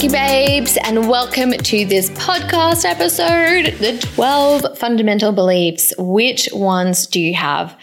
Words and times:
Chicky 0.00 0.12
Babes, 0.14 0.78
and 0.82 1.10
welcome 1.10 1.50
to 1.50 1.84
this 1.84 2.08
podcast 2.08 2.86
episode 2.86 3.78
The 3.80 3.98
12 4.14 4.78
Fundamental 4.78 5.30
Beliefs. 5.30 5.92
Which 5.98 6.48
ones 6.54 7.06
do 7.06 7.20
you 7.20 7.34
have? 7.34 7.78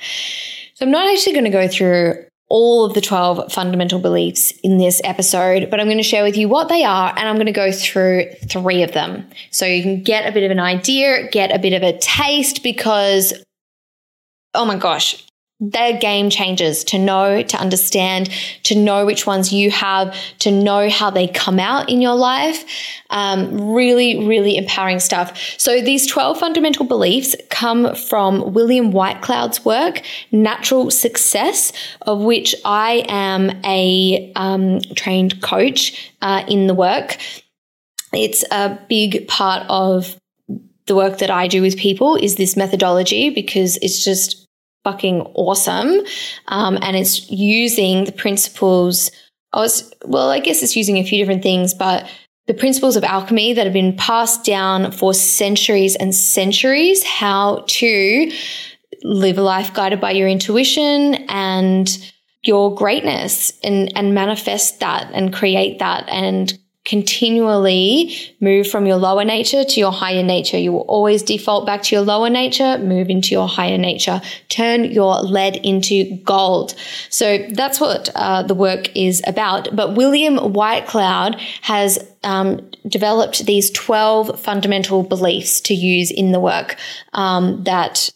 So, 0.74 0.84
I'm 0.84 0.92
not 0.92 1.08
actually 1.08 1.34
going 1.34 1.46
to 1.46 1.52
go 1.52 1.68
through 1.68 2.26
all 2.50 2.86
of 2.86 2.96
the 2.96 3.02
12 3.02 3.54
fundamental 3.54 4.00
beliefs 4.00 4.52
in 4.64 4.80
this 4.80 5.00
episode, 5.04 5.70
but 5.70 5.80
I'm 5.80 5.86
going 5.86 5.98
to 5.98 6.04
share 6.04 6.24
with 6.24 6.36
you 6.36 6.50
what 6.50 6.70
they 6.70 6.84
are 6.84 7.10
and 7.16 7.30
I'm 7.30 7.36
going 7.36 7.46
to 7.46 7.52
go 7.52 7.72
through 7.72 8.32
three 8.50 8.82
of 8.82 8.94
them. 8.94 9.30
So 9.52 9.68
you 9.68 9.84
can 9.84 10.02
get 10.02 10.28
a 10.28 10.32
bit 10.32 10.44
of 10.44 10.50
an 10.50 10.60
idea, 10.60 11.30
get 11.30 11.56
a 11.56 11.60
bit 11.60 11.74
of 11.74 11.84
a 11.84 12.00
taste 12.00 12.64
because, 12.64 13.32
oh 14.56 14.66
my 14.66 14.78
gosh, 14.78 15.24
they're 15.60 15.98
game 15.98 16.30
changers 16.30 16.84
to 16.84 17.00
know, 17.00 17.42
to 17.42 17.58
understand, 17.58 18.30
to 18.64 18.76
know 18.76 19.06
which 19.06 19.26
ones 19.26 19.52
you 19.52 19.72
have, 19.72 20.16
to 20.40 20.52
know 20.52 20.88
how 20.90 21.10
they 21.10 21.28
come 21.28 21.60
out 21.60 21.90
in 21.90 22.00
your 22.00 22.16
life. 22.16 22.64
Um, 23.10 23.74
really, 23.74 24.28
really 24.28 24.58
empowering 24.58 25.00
stuff. 25.00 25.38
So 25.58 25.82
these 25.82 26.06
12 26.06 26.40
fundamental 26.40 26.86
beliefs 26.86 27.36
come 27.50 27.96
from 27.96 28.54
William 28.54 28.92
Whitecloud's 28.92 29.66
work, 29.66 30.04
Natural 30.32 30.92
Success, 30.92 31.72
of 32.02 32.22
which 32.22 32.54
I 32.64 33.06
am 33.08 33.50
a 33.66 34.32
um, 34.36 34.82
trained 34.96 35.42
coach 35.42 36.14
uh, 36.22 36.44
in 36.48 36.68
the 36.68 36.76
work. 36.76 37.18
It's 38.14 38.44
a 38.52 38.80
big 38.88 39.28
part 39.28 39.66
of 39.70 40.20
the 40.86 40.96
work 40.96 41.18
that 41.18 41.30
I 41.30 41.48
do 41.48 41.62
with 41.62 41.78
people 41.78 42.16
is 42.16 42.36
this 42.36 42.56
methodology 42.56 43.30
because 43.30 43.78
it's 43.82 44.04
just 44.04 44.47
fucking 44.88 45.20
awesome. 45.34 46.00
Um, 46.48 46.80
and 46.82 46.96
it's 46.96 47.30
using 47.30 48.06
the 48.06 48.14
principles. 48.14 49.12
I 49.52 49.60
was, 49.60 49.94
well, 50.06 50.30
I 50.30 50.40
guess 50.40 50.64
it's 50.64 50.78
using 50.78 50.96
a 50.96 51.04
few 51.04 51.18
different 51.18 51.44
things, 51.44 51.74
but 51.74 52.10
the 52.46 52.54
principles 52.54 52.96
of 52.96 53.04
alchemy 53.04 53.52
that 53.52 53.66
have 53.66 53.74
been 53.74 53.98
passed 53.98 54.46
down 54.46 54.94
for 54.94 55.14
centuries 55.14 55.98
and 55.98 56.16
centuries, 56.16 57.04
how 57.04 57.66
to 57.68 58.32
live 59.04 59.38
a 59.38 59.42
life 59.42 59.74
guided 59.74 60.00
by 60.00 60.12
your 60.12 60.30
intuition 60.30 61.16
and 61.28 62.14
your 62.44 62.74
greatness 62.74 63.52
and, 63.66 63.92
and 63.98 64.14
manifest 64.14 64.80
that 64.80 65.12
and 65.14 65.34
create 65.34 65.80
that 65.80 66.08
and 66.08 66.58
continually 66.88 68.16
move 68.40 68.66
from 68.66 68.86
your 68.86 68.96
lower 68.96 69.26
nature 69.26 69.66
to 69.66 69.80
your 69.80 69.92
higher 69.92 70.24
nature. 70.24 70.58
You 70.58 70.72
will 70.72 70.86
always 70.88 71.22
default 71.22 71.66
back 71.66 71.84
to 71.84 71.96
your 71.96 72.04
lower 72.04 72.30
nature, 72.30 72.78
move 72.78 73.10
into 73.10 73.32
your 73.32 73.48
higher 73.48 73.78
nature, 73.78 74.22
turn 74.48 74.86
your 74.86 75.22
lead 75.22 75.58
into 75.58 76.16
gold. 76.24 76.76
So 77.10 77.40
that's 77.52 77.82
what 77.82 78.10
uh, 78.16 78.44
the 78.44 78.56
work 78.56 78.96
is 78.96 79.22
about. 79.28 79.76
But 79.76 79.96
William 79.96 80.38
Whitecloud 80.38 81.38
has 81.62 82.00
um, 82.24 82.72
developed 82.88 83.46
these 83.46 83.70
12 83.72 84.40
fundamental 84.40 85.04
beliefs 85.04 85.60
to 85.62 85.74
use 85.74 86.10
in 86.10 86.32
the 86.32 86.40
work 86.40 86.78
um, 87.12 87.66
that 87.66 88.10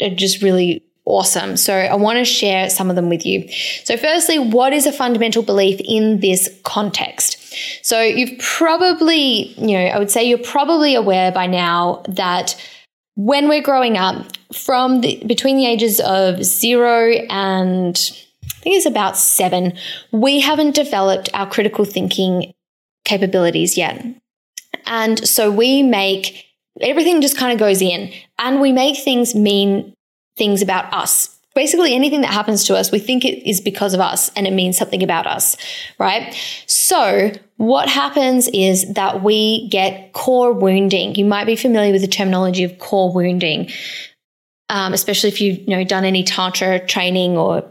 are 0.00 0.08
just 0.08 0.40
really 0.40 0.82
awesome. 1.04 1.58
So 1.58 1.74
I 1.74 1.94
want 1.96 2.18
to 2.18 2.24
share 2.24 2.70
some 2.70 2.88
of 2.88 2.96
them 2.96 3.10
with 3.10 3.26
you. 3.26 3.46
So 3.84 3.98
firstly, 3.98 4.38
what 4.38 4.72
is 4.72 4.86
a 4.86 4.92
fundamental 4.92 5.42
belief 5.42 5.78
in 5.84 6.20
this 6.20 6.48
context? 6.64 7.43
So 7.82 8.00
you've 8.00 8.38
probably, 8.38 9.54
you 9.58 9.78
know, 9.78 9.84
I 9.86 9.98
would 9.98 10.10
say 10.10 10.24
you're 10.24 10.38
probably 10.38 10.94
aware 10.94 11.32
by 11.32 11.46
now 11.46 12.02
that 12.08 12.56
when 13.16 13.48
we're 13.48 13.62
growing 13.62 13.96
up 13.96 14.26
from 14.52 15.00
the, 15.00 15.22
between 15.26 15.56
the 15.56 15.66
ages 15.66 16.00
of 16.00 16.44
0 16.44 17.10
and 17.30 17.96
I 18.44 18.60
think 18.60 18.76
it's 18.76 18.86
about 18.86 19.16
7, 19.16 19.74
we 20.12 20.40
haven't 20.40 20.74
developed 20.74 21.28
our 21.34 21.48
critical 21.48 21.84
thinking 21.84 22.52
capabilities 23.04 23.76
yet. 23.76 24.04
And 24.86 25.26
so 25.26 25.50
we 25.50 25.82
make 25.82 26.44
everything 26.80 27.20
just 27.20 27.36
kind 27.36 27.52
of 27.52 27.58
goes 27.58 27.80
in 27.80 28.12
and 28.38 28.60
we 28.60 28.72
make 28.72 29.02
things 29.02 29.34
mean 29.34 29.94
things 30.36 30.62
about 30.62 30.92
us. 30.92 31.33
Basically, 31.54 31.94
anything 31.94 32.22
that 32.22 32.32
happens 32.32 32.64
to 32.64 32.76
us, 32.76 32.90
we 32.90 32.98
think 32.98 33.24
it 33.24 33.48
is 33.48 33.60
because 33.60 33.94
of 33.94 34.00
us 34.00 34.30
and 34.34 34.46
it 34.46 34.52
means 34.52 34.76
something 34.76 35.02
about 35.04 35.26
us, 35.26 35.56
right? 35.98 36.34
So, 36.66 37.30
what 37.58 37.88
happens 37.88 38.48
is 38.48 38.92
that 38.94 39.22
we 39.22 39.68
get 39.68 40.12
core 40.12 40.52
wounding. 40.52 41.14
You 41.14 41.24
might 41.24 41.44
be 41.44 41.54
familiar 41.54 41.92
with 41.92 42.00
the 42.00 42.08
terminology 42.08 42.64
of 42.64 42.78
core 42.78 43.12
wounding, 43.12 43.70
um, 44.68 44.92
especially 44.92 45.28
if 45.28 45.40
you've 45.40 45.60
you 45.60 45.76
know 45.76 45.84
done 45.84 46.04
any 46.04 46.24
tantra 46.24 46.84
training 46.84 47.38
or 47.38 47.70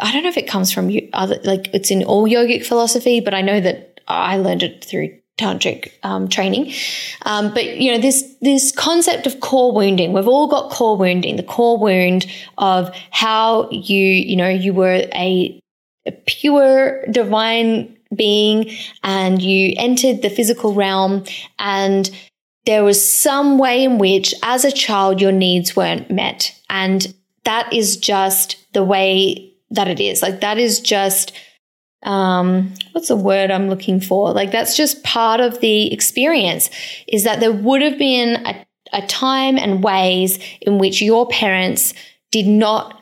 I 0.00 0.12
don't 0.12 0.22
know 0.22 0.28
if 0.28 0.38
it 0.38 0.48
comes 0.48 0.72
from 0.72 0.88
you, 0.88 1.08
other 1.12 1.38
like 1.44 1.68
it's 1.74 1.90
in 1.90 2.04
all 2.04 2.26
yogic 2.26 2.64
philosophy, 2.64 3.20
but 3.20 3.34
I 3.34 3.42
know 3.42 3.60
that 3.60 4.00
I 4.08 4.38
learned 4.38 4.62
it 4.62 4.84
through 4.84 5.19
tantric 5.40 5.92
um, 6.02 6.28
training. 6.28 6.72
Um, 7.22 7.52
but 7.54 7.76
you 7.76 7.92
know 7.92 7.98
this 7.98 8.22
this 8.40 8.72
concept 8.72 9.26
of 9.26 9.40
core 9.40 9.72
wounding. 9.72 10.12
We've 10.12 10.28
all 10.28 10.48
got 10.48 10.70
core 10.70 10.96
wounding. 10.96 11.36
The 11.36 11.42
core 11.42 11.78
wound 11.78 12.26
of 12.58 12.94
how 13.10 13.70
you 13.70 14.06
you 14.06 14.36
know 14.36 14.48
you 14.48 14.74
were 14.74 15.06
a, 15.14 15.60
a 16.06 16.12
pure 16.26 17.04
divine 17.06 17.96
being 18.14 18.70
and 19.04 19.40
you 19.40 19.74
entered 19.76 20.22
the 20.22 20.30
physical 20.30 20.74
realm 20.74 21.24
and 21.58 22.10
there 22.66 22.82
was 22.82 23.02
some 23.02 23.56
way 23.56 23.84
in 23.84 23.98
which 23.98 24.34
as 24.42 24.64
a 24.64 24.72
child 24.72 25.20
your 25.20 25.32
needs 25.32 25.76
weren't 25.76 26.10
met 26.10 26.52
and 26.68 27.14
that 27.44 27.72
is 27.72 27.96
just 27.96 28.56
the 28.72 28.82
way 28.82 29.52
that 29.70 29.86
it 29.86 30.00
is 30.00 30.22
like 30.22 30.40
that 30.40 30.58
is 30.58 30.80
just 30.80 31.32
um, 32.02 32.74
what's 32.92 33.08
the 33.08 33.16
word 33.16 33.50
I'm 33.50 33.68
looking 33.68 34.00
for? 34.00 34.32
Like 34.32 34.50
that's 34.50 34.76
just 34.76 35.02
part 35.02 35.40
of 35.40 35.60
the 35.60 35.92
experience 35.92 36.70
is 37.06 37.24
that 37.24 37.40
there 37.40 37.52
would 37.52 37.82
have 37.82 37.98
been 37.98 38.46
a, 38.46 38.66
a 38.92 39.06
time 39.06 39.58
and 39.58 39.84
ways 39.84 40.38
in 40.60 40.78
which 40.78 41.02
your 41.02 41.28
parents 41.28 41.92
did 42.30 42.46
not 42.46 42.96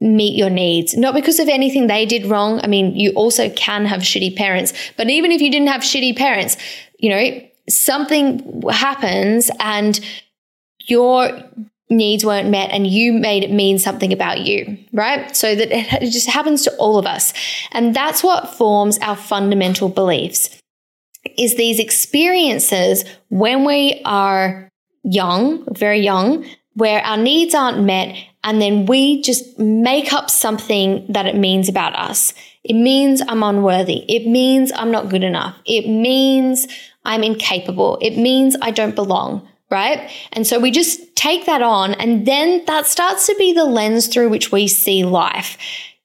meet 0.00 0.36
your 0.36 0.50
needs, 0.50 0.96
not 0.96 1.14
because 1.14 1.38
of 1.38 1.48
anything 1.48 1.86
they 1.86 2.04
did 2.04 2.26
wrong. 2.26 2.60
I 2.62 2.66
mean, 2.66 2.96
you 2.96 3.12
also 3.12 3.48
can 3.50 3.86
have 3.86 4.00
shitty 4.00 4.36
parents, 4.36 4.72
but 4.96 5.08
even 5.08 5.30
if 5.30 5.40
you 5.40 5.50
didn't 5.50 5.68
have 5.68 5.82
shitty 5.82 6.16
parents, 6.16 6.56
you 6.98 7.08
know, 7.08 7.40
something 7.68 8.62
happens 8.68 9.50
and 9.60 10.00
your 10.88 11.30
needs 11.96 12.24
weren't 12.24 12.48
met 12.48 12.70
and 12.70 12.86
you 12.86 13.12
made 13.12 13.44
it 13.44 13.50
mean 13.50 13.78
something 13.78 14.12
about 14.12 14.40
you, 14.40 14.78
right? 14.92 15.34
So 15.36 15.54
that 15.54 15.70
it 16.02 16.10
just 16.10 16.28
happens 16.28 16.62
to 16.64 16.74
all 16.76 16.98
of 16.98 17.06
us. 17.06 17.32
And 17.72 17.94
that's 17.94 18.22
what 18.22 18.54
forms 18.54 18.98
our 18.98 19.16
fundamental 19.16 19.88
beliefs 19.88 20.58
is 21.38 21.56
these 21.56 21.78
experiences 21.78 23.04
when 23.28 23.64
we 23.64 24.02
are 24.04 24.68
young, 25.04 25.64
very 25.72 26.00
young, 26.00 26.44
where 26.74 27.00
our 27.04 27.16
needs 27.16 27.54
aren't 27.54 27.84
met 27.84 28.16
and 28.44 28.60
then 28.60 28.86
we 28.86 29.22
just 29.22 29.58
make 29.58 30.12
up 30.12 30.30
something 30.30 31.06
that 31.08 31.26
it 31.26 31.36
means 31.36 31.68
about 31.68 31.94
us. 31.94 32.34
It 32.64 32.74
means 32.74 33.22
I'm 33.28 33.42
unworthy. 33.42 34.04
It 34.08 34.26
means 34.26 34.72
I'm 34.74 34.90
not 34.90 35.08
good 35.08 35.22
enough. 35.22 35.56
It 35.64 35.88
means 35.88 36.66
I'm 37.04 37.22
incapable. 37.22 37.98
It 38.00 38.16
means 38.16 38.56
I 38.60 38.70
don't 38.70 38.94
belong 38.94 39.48
right? 39.72 40.08
And 40.32 40.46
so 40.46 40.60
we 40.60 40.70
just 40.70 41.16
take 41.16 41.46
that 41.46 41.62
on, 41.62 41.94
and 41.94 42.26
then 42.26 42.64
that 42.66 42.86
starts 42.86 43.26
to 43.26 43.34
be 43.36 43.52
the 43.52 43.64
lens 43.64 44.06
through 44.06 44.28
which 44.28 44.52
we 44.52 44.68
see 44.68 45.04
life, 45.04 45.58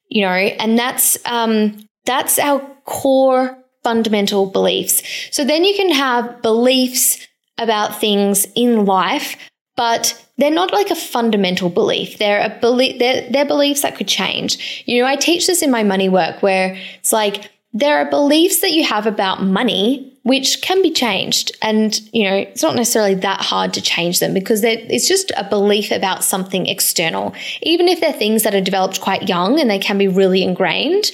you 0.08 0.22
know, 0.22 0.32
and 0.32 0.76
that's 0.76 1.16
um, 1.26 1.86
that's 2.04 2.38
our 2.40 2.60
core 2.84 3.56
fundamental 3.84 4.46
beliefs. 4.46 5.02
So 5.30 5.44
then 5.44 5.62
you 5.62 5.76
can 5.76 5.92
have 5.92 6.42
beliefs 6.42 7.24
about 7.58 8.00
things 8.00 8.46
in 8.56 8.84
life 8.84 9.36
but 9.78 10.20
they're 10.38 10.50
not 10.50 10.72
like 10.72 10.90
a 10.90 10.96
fundamental 10.96 11.70
belief. 11.70 12.18
They're 12.18 12.40
a 12.40 12.58
belief. 12.60 12.98
They're, 12.98 13.30
they're 13.30 13.46
beliefs 13.46 13.82
that 13.82 13.94
could 13.94 14.08
change. 14.08 14.82
You 14.86 15.00
know, 15.00 15.08
I 15.08 15.14
teach 15.14 15.46
this 15.46 15.62
in 15.62 15.70
my 15.70 15.84
money 15.84 16.08
work 16.08 16.42
where 16.42 16.76
it's 16.98 17.12
like 17.12 17.52
there 17.72 17.98
are 17.98 18.10
beliefs 18.10 18.60
that 18.60 18.72
you 18.72 18.84
have 18.84 19.06
about 19.06 19.44
money 19.44 20.07
which 20.28 20.60
can 20.60 20.82
be 20.82 20.90
changed. 20.90 21.50
And, 21.62 21.98
you 22.12 22.24
know, 22.24 22.36
it's 22.36 22.62
not 22.62 22.76
necessarily 22.76 23.14
that 23.16 23.40
hard 23.40 23.72
to 23.74 23.82
change 23.82 24.20
them 24.20 24.34
because 24.34 24.62
it's 24.62 25.08
just 25.08 25.32
a 25.36 25.42
belief 25.42 25.90
about 25.90 26.22
something 26.22 26.66
external. 26.66 27.34
Even 27.62 27.88
if 27.88 28.00
they're 28.00 28.12
things 28.12 28.42
that 28.42 28.54
are 28.54 28.60
developed 28.60 29.00
quite 29.00 29.28
young 29.28 29.58
and 29.58 29.70
they 29.70 29.78
can 29.78 29.98
be 29.98 30.06
really 30.06 30.42
ingrained, 30.42 31.10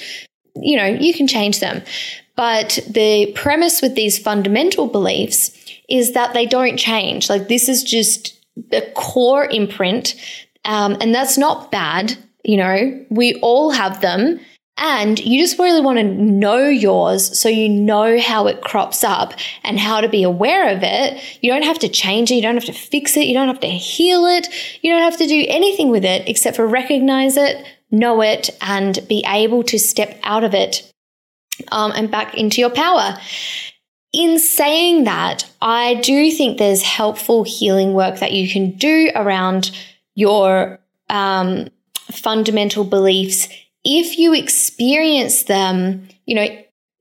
you 0.57 0.77
know, 0.77 0.87
you 0.87 1.15
can 1.15 1.27
change 1.27 1.61
them. 1.61 1.83
But 2.37 2.81
the 2.91 3.33
premise 3.37 3.81
with 3.81 3.95
these 3.95 4.19
fundamental 4.19 4.89
beliefs 4.89 5.57
is 5.89 6.13
that 6.13 6.35
they 6.35 6.47
don't 6.47 6.77
change. 6.77 7.31
Like 7.31 7.49
this 7.49 7.69
is 7.69 7.85
just 7.85 8.45
the 8.57 8.91
core 8.95 9.47
imprint. 9.47 10.17
Um, 10.65 10.97
and 11.01 11.15
that's 11.15 11.39
not 11.39 11.71
bad. 11.71 12.17
You 12.43 12.57
know, 12.57 13.07
we 13.11 13.35
all 13.41 13.71
have 13.71 14.01
them. 14.01 14.41
And 14.77 15.21
you 15.21 15.41
just 15.41 15.59
really 15.59 15.81
want 15.81 15.99
to 15.99 16.05
know 16.05 16.67
yours 16.67 17.39
so 17.39 17.49
you 17.49 17.69
know 17.69 18.19
how 18.19 18.49
it 18.49 18.61
crops 18.61 19.05
up 19.05 19.33
and 19.63 19.79
how 19.79 20.01
to 20.01 20.09
be 20.09 20.25
aware 20.25 20.75
of 20.75 20.83
it. 20.83 21.23
You 21.41 21.53
don't 21.53 21.63
have 21.63 21.79
to 21.81 21.89
change 21.89 22.33
it. 22.33 22.35
You 22.35 22.43
don't 22.43 22.57
have 22.57 22.65
to 22.65 22.73
fix 22.73 23.17
it. 23.17 23.27
You 23.27 23.35
don't 23.35 23.47
have 23.47 23.61
to 23.61 23.69
heal 23.69 24.27
it. 24.27 24.49
You 24.83 24.93
don't 24.93 25.03
have 25.03 25.19
to 25.19 25.27
do 25.27 25.45
anything 25.49 25.91
with 25.91 26.05
it 26.05 26.29
except 26.29 26.57
for 26.57 26.67
recognize 26.67 27.37
it, 27.37 27.65
know 27.93 28.21
it, 28.21 28.51
and 28.61 28.99
be 29.09 29.25
able 29.29 29.63
to 29.65 29.79
step 29.79 30.19
out 30.25 30.43
of 30.43 30.55
it 30.55 30.93
um, 31.71 31.93
and 31.95 32.11
back 32.11 32.35
into 32.35 32.61
your 32.61 32.71
power. 32.71 33.17
In 34.13 34.41
saying 34.41 35.05
that, 35.05 35.49
I 35.63 35.95
do 35.95 36.33
think 36.33 36.59
there's 36.59 36.83
helpful 36.83 37.45
healing 37.45 37.95
work 37.95 38.19
that 38.19 38.33
you 38.33 38.49
can 38.49 38.73
do 38.73 39.11
around 39.15 39.71
your 40.15 40.81
um, 41.09 41.69
fundamental 42.11 42.85
beliefs 42.85 43.49
if 43.85 44.19
you 44.19 44.35
experience 44.35 45.45
them, 45.45 46.09
you 46.27 46.35
know, 46.35 46.47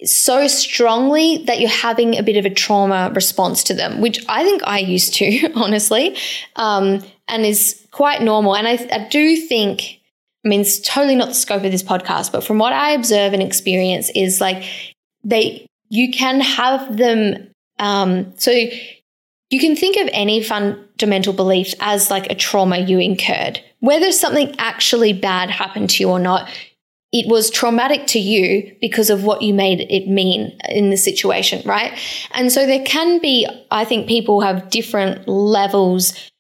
so 0.06 0.47
strongly 0.47 1.44
that 1.45 1.59
you're 1.59 1.69
having 1.69 2.18
a 2.18 2.24
bit 2.24 2.38
of 2.38 2.45
a 2.45 2.50
trauma 2.53 3.12
response 3.15 3.63
to 3.63 3.74
them, 3.74 4.01
which 4.01 4.24
I 4.27 4.44
think 4.44 4.62
I 4.65 4.80
used 4.80 5.13
to, 5.15 5.51
honestly, 5.56 6.18
um, 6.56 7.03
and 7.27 7.45
is 7.45 7.85
quite 7.91 8.21
normal. 8.21 8.56
And 8.56 8.68
I, 8.68 8.74
I 8.91 9.07
do 9.09 9.38
think, 9.38 10.00
I 10.45 10.50
mean, 10.50 10.62
it's 10.62 10.80
totally 10.80 11.15
not 11.15 11.30
the 11.30 11.33
scope 11.33 11.63
of 11.63 11.71
this 11.71 11.83
podcast, 11.83 12.31
but 12.31 12.44
from 12.44 12.57
what 12.59 12.74
I 12.74 12.91
observe 12.91 13.33
and 13.33 13.41
experience 13.41 14.12
is 14.13 14.41
like 14.41 14.63
they, 15.24 15.65
you 15.89 16.12
can 16.12 16.41
have 16.41 16.97
them. 16.97 17.50
Um, 17.79 18.33
so 18.38 18.51
you 18.51 19.59
can 19.59 19.75
think 19.75 19.97
of 19.97 20.09
any 20.12 20.44
fundamental 20.44 21.33
belief 21.33 21.74
as 21.79 22.09
like 22.12 22.29
a 22.29 22.36
trauma 22.36 22.79
you 22.79 23.00
incurred. 23.00 23.62
Whether 23.79 24.12
something 24.12 24.56
actually 24.57 25.13
bad 25.13 25.50
happened 25.50 25.91
to 25.91 26.03
you 26.03 26.09
or 26.09 26.19
not, 26.19 26.50
it 27.13 27.27
was 27.27 27.51
traumatic 27.51 28.07
to 28.07 28.19
you 28.19 28.75
because 28.81 29.12
of 29.12 29.24
what 29.24 29.44
you 29.44 29.54
made 29.54 29.81
it 29.81 30.10
mean 30.10 30.57
in 30.68 30.89
the 30.89 30.98
situation, 30.98 31.62
right? 31.63 31.98
And 32.31 32.51
so 32.51 32.65
there 32.65 32.83
can 32.83 33.19
be, 33.19 33.48
I 33.69 33.86
think 33.86 34.07
people 34.07 34.42
have 34.42 34.71
different 34.71 35.27
levels 35.27 36.31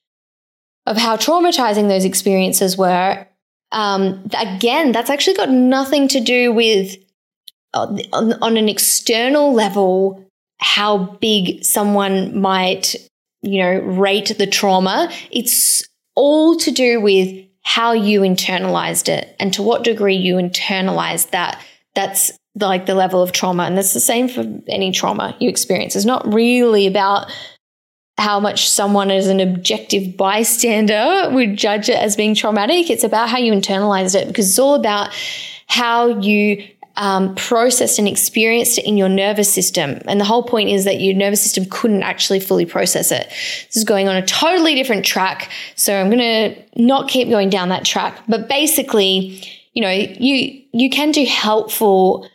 of 0.87 0.97
how 0.97 1.15
traumatizing 1.15 1.87
those 1.87 2.05
experiences 2.05 2.75
were. 2.75 3.25
Um, 3.71 4.27
again, 4.37 4.91
that's 4.91 5.11
actually 5.11 5.35
got 5.35 5.51
nothing 5.51 6.07
to 6.09 6.19
do 6.19 6.51
with 6.51 6.97
uh, 7.75 7.95
on, 8.11 8.33
on 8.41 8.57
an 8.57 8.67
external 8.67 9.53
level 9.53 10.27
how 10.59 10.97
big 10.97 11.63
someone 11.63 12.39
might, 12.39 12.95
you 13.43 13.61
know, 13.61 13.79
rate 13.79 14.35
the 14.37 14.47
trauma. 14.47 15.11
It's 15.29 15.83
all 16.15 16.55
to 16.57 16.71
do 16.71 16.99
with 16.99 17.45
how 17.63 17.93
you 17.93 18.21
internalized 18.21 19.09
it 19.09 19.35
and 19.39 19.53
to 19.53 19.63
what 19.63 19.83
degree 19.83 20.15
you 20.15 20.35
internalized 20.35 21.31
that. 21.31 21.61
That's 21.95 22.31
like 22.55 22.85
the 22.85 22.95
level 22.95 23.21
of 23.21 23.31
trauma. 23.31 23.63
And 23.63 23.77
that's 23.77 23.93
the 23.93 23.99
same 23.99 24.27
for 24.27 24.45
any 24.67 24.91
trauma 24.91 25.35
you 25.39 25.49
experience. 25.49 25.95
It's 25.95 26.05
not 26.05 26.31
really 26.33 26.87
about 26.87 27.31
how 28.17 28.39
much 28.39 28.69
someone 28.69 29.09
as 29.09 29.27
an 29.27 29.39
objective 29.39 30.15
bystander 30.15 31.29
would 31.31 31.57
judge 31.57 31.89
it 31.89 31.97
as 31.97 32.15
being 32.15 32.35
traumatic. 32.35 32.89
It's 32.89 33.03
about 33.03 33.29
how 33.29 33.39
you 33.39 33.53
internalized 33.53 34.15
it 34.15 34.27
because 34.27 34.49
it's 34.49 34.59
all 34.59 34.75
about 34.75 35.13
how 35.67 36.19
you 36.19 36.67
um, 36.95 37.33
processed 37.35 37.97
and 37.97 38.07
experienced 38.07 38.77
it 38.77 38.85
in 38.85 38.97
your 38.97 39.09
nervous 39.09 39.51
system. 39.51 40.01
And 40.05 40.19
the 40.19 40.25
whole 40.25 40.43
point 40.43 40.69
is 40.69 40.85
that 40.85 41.01
your 41.01 41.15
nervous 41.15 41.41
system 41.41 41.65
couldn't 41.69 42.03
actually 42.03 42.39
fully 42.39 42.65
process 42.65 43.11
it. 43.11 43.27
This 43.29 43.77
is 43.77 43.83
going 43.83 44.07
on 44.07 44.15
a 44.15 44.25
totally 44.25 44.75
different 44.75 45.05
track. 45.05 45.51
So 45.75 45.95
I'm 45.95 46.09
going 46.09 46.19
to 46.19 46.81
not 46.81 47.09
keep 47.09 47.29
going 47.29 47.49
down 47.49 47.69
that 47.69 47.85
track. 47.85 48.19
But 48.27 48.47
basically, 48.47 49.41
you 49.73 49.81
know, 49.81 49.89
you, 49.89 50.61
you 50.71 50.89
can 50.89 51.11
do 51.11 51.25
helpful 51.25 52.29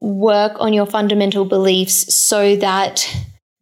work 0.00 0.52
on 0.60 0.72
your 0.72 0.86
fundamental 0.86 1.44
beliefs 1.44 2.14
so 2.14 2.56
that 2.56 3.08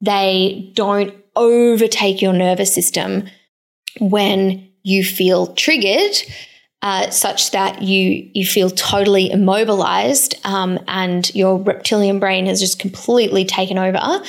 they 0.01 0.71
don't 0.75 1.15
overtake 1.35 2.21
your 2.21 2.33
nervous 2.33 2.75
system 2.75 3.29
when 4.01 4.69
you 4.83 5.05
feel 5.05 5.55
triggered 5.55 6.17
uh, 6.83 7.09
such 7.11 7.53
that 7.53 7.81
you 7.81 8.29
you 8.35 8.45
feel 8.45 8.69
totally 8.69 9.31
immobilized 9.31 10.35
um, 10.45 10.79
and 10.89 11.33
your 11.35 11.59
reptilian 11.59 12.19
brain 12.19 12.47
has 12.47 12.61
just 12.61 12.79
completely 12.79 13.45
taken 13.45 13.79
over. 13.79 14.23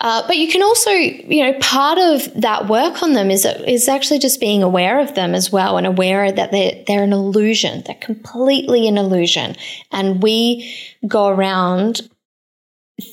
Uh, 0.00 0.26
but 0.26 0.36
you 0.36 0.50
can 0.50 0.62
also, 0.62 0.90
you 0.90 1.44
know, 1.44 1.56
part 1.60 1.96
of 1.96 2.40
that 2.40 2.68
work 2.68 3.02
on 3.02 3.12
them 3.12 3.30
is 3.30 3.44
is 3.66 3.88
actually 3.88 4.18
just 4.18 4.40
being 4.40 4.62
aware 4.62 5.00
of 5.00 5.14
them 5.14 5.34
as 5.34 5.52
well, 5.52 5.76
and 5.76 5.86
aware 5.86 6.32
that 6.32 6.50
they're 6.50 6.82
they're 6.86 7.04
an 7.04 7.12
illusion. 7.12 7.82
They're 7.86 7.94
completely 7.96 8.88
an 8.88 8.98
illusion, 8.98 9.56
and 9.92 10.22
we 10.22 10.74
go 11.06 11.28
around 11.28 12.08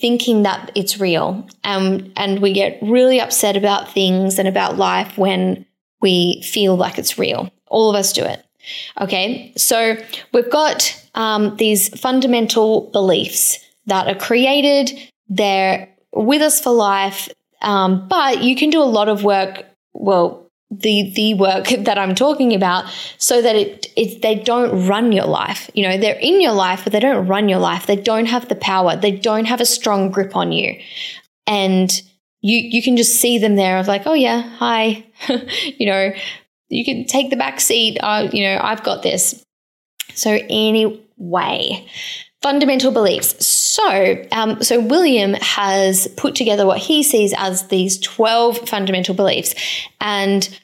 thinking 0.02 0.44
that 0.44 0.72
it's 0.76 1.00
real, 1.00 1.48
um, 1.64 2.12
and 2.16 2.40
we 2.40 2.54
get 2.54 2.80
really 2.82 3.22
upset 3.22 3.56
about 3.56 3.92
things 3.92 4.40
and 4.40 4.48
about 4.48 4.78
life 4.78 5.16
when 5.16 5.66
we 6.02 6.42
feel 6.44 6.76
like 6.76 6.98
it's 6.98 7.20
real. 7.20 7.52
All 7.68 7.92
of 7.92 7.96
us 7.96 8.14
do 8.14 8.24
it. 8.24 8.44
Okay, 9.00 9.54
so 9.58 9.98
we've 10.34 10.50
got 10.52 10.96
um, 11.16 11.56
these 11.58 11.90
fundamental 12.00 12.90
beliefs 12.92 13.60
that 13.86 14.08
are 14.08 14.20
created, 14.20 14.92
they're 15.28 15.90
with 16.14 16.42
us 16.42 16.62
for 16.62 16.72
life, 16.72 17.30
um, 17.62 18.08
but 18.08 18.44
you 18.44 18.56
can 18.56 18.70
do 18.70 18.82
a 18.82 18.84
lot 18.84 19.10
of 19.10 19.24
work. 19.24 19.66
Well, 19.94 20.50
the 20.72 21.12
the 21.16 21.34
work 21.34 21.68
that 21.80 21.98
I'm 21.98 22.16
talking 22.16 22.54
about 22.54 22.86
so 23.18 23.42
that 23.42 23.56
it, 23.56 23.88
it 23.96 24.22
they 24.22 24.36
don't 24.36 24.88
run 24.88 25.12
your 25.12 25.26
life. 25.26 25.70
You 25.74 25.88
know, 25.88 25.98
they're 25.98 26.20
in 26.20 26.42
your 26.42 26.54
life, 26.54 26.84
but 26.84 26.94
they 26.94 27.00
don't 27.00 27.28
run 27.28 27.50
your 27.50 27.60
life. 27.60 27.88
They 27.88 27.96
don't 27.96 28.28
have 28.28 28.50
the 28.50 28.56
power. 28.56 28.96
They 28.96 29.12
don't 29.12 29.46
have 29.46 29.62
a 29.62 29.66
strong 29.66 30.12
grip 30.12 30.36
on 30.36 30.52
you. 30.52 30.80
And 31.48 31.90
you 32.42 32.58
you 32.58 32.82
can 32.82 32.98
just 32.98 33.16
see 33.20 33.38
them 33.38 33.56
there 33.56 33.78
of 33.78 33.88
like, 33.88 34.04
oh 34.06 34.14
yeah, 34.14 34.42
hi. 34.42 35.06
you 35.78 35.86
know, 35.86 36.12
you 36.70 36.86
can 36.86 37.06
take 37.06 37.30
the 37.30 37.36
back 37.36 37.60
seat. 37.60 37.98
Uh, 38.00 38.30
you 38.32 38.44
know, 38.44 38.60
I've 38.62 38.84
got 38.84 39.04
this. 39.04 39.44
So 40.14 40.40
anyway, 40.50 41.88
fundamental 42.42 42.92
beliefs. 42.92 43.46
So, 43.46 44.26
um, 44.32 44.62
so 44.64 44.80
William 44.80 45.34
has 45.34 46.08
put 46.18 46.36
together 46.36 46.66
what 46.66 46.80
he 46.80 47.04
sees 47.04 47.34
as 47.38 47.68
these 47.68 48.00
twelve 48.00 48.68
fundamental 48.68 49.16
beliefs, 49.16 49.56
and 50.02 50.60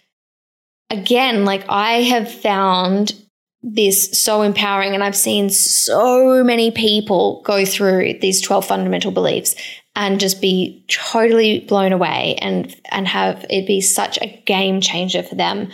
again, 0.89 1.45
like 1.45 1.63
I 1.69 2.01
have 2.01 2.31
found 2.31 3.13
this 3.61 4.19
so 4.19 4.41
empowering, 4.41 4.93
and 4.93 5.03
I've 5.03 5.15
seen 5.15 5.49
so 5.49 6.43
many 6.43 6.71
people 6.71 7.41
go 7.45 7.65
through 7.65 8.19
these 8.21 8.41
twelve 8.41 8.65
fundamental 8.65 9.11
beliefs, 9.11 9.55
and 9.95 10.19
just 10.19 10.41
be 10.41 10.83
totally 10.87 11.61
blown 11.61 11.93
away 11.93 12.35
and 12.41 12.75
and 12.91 13.07
have 13.07 13.45
it 13.49 13.65
be 13.65 13.81
such 13.81 14.19
a 14.21 14.41
game 14.45 14.81
changer 14.81 15.23
for 15.23 15.35
them. 15.35 15.71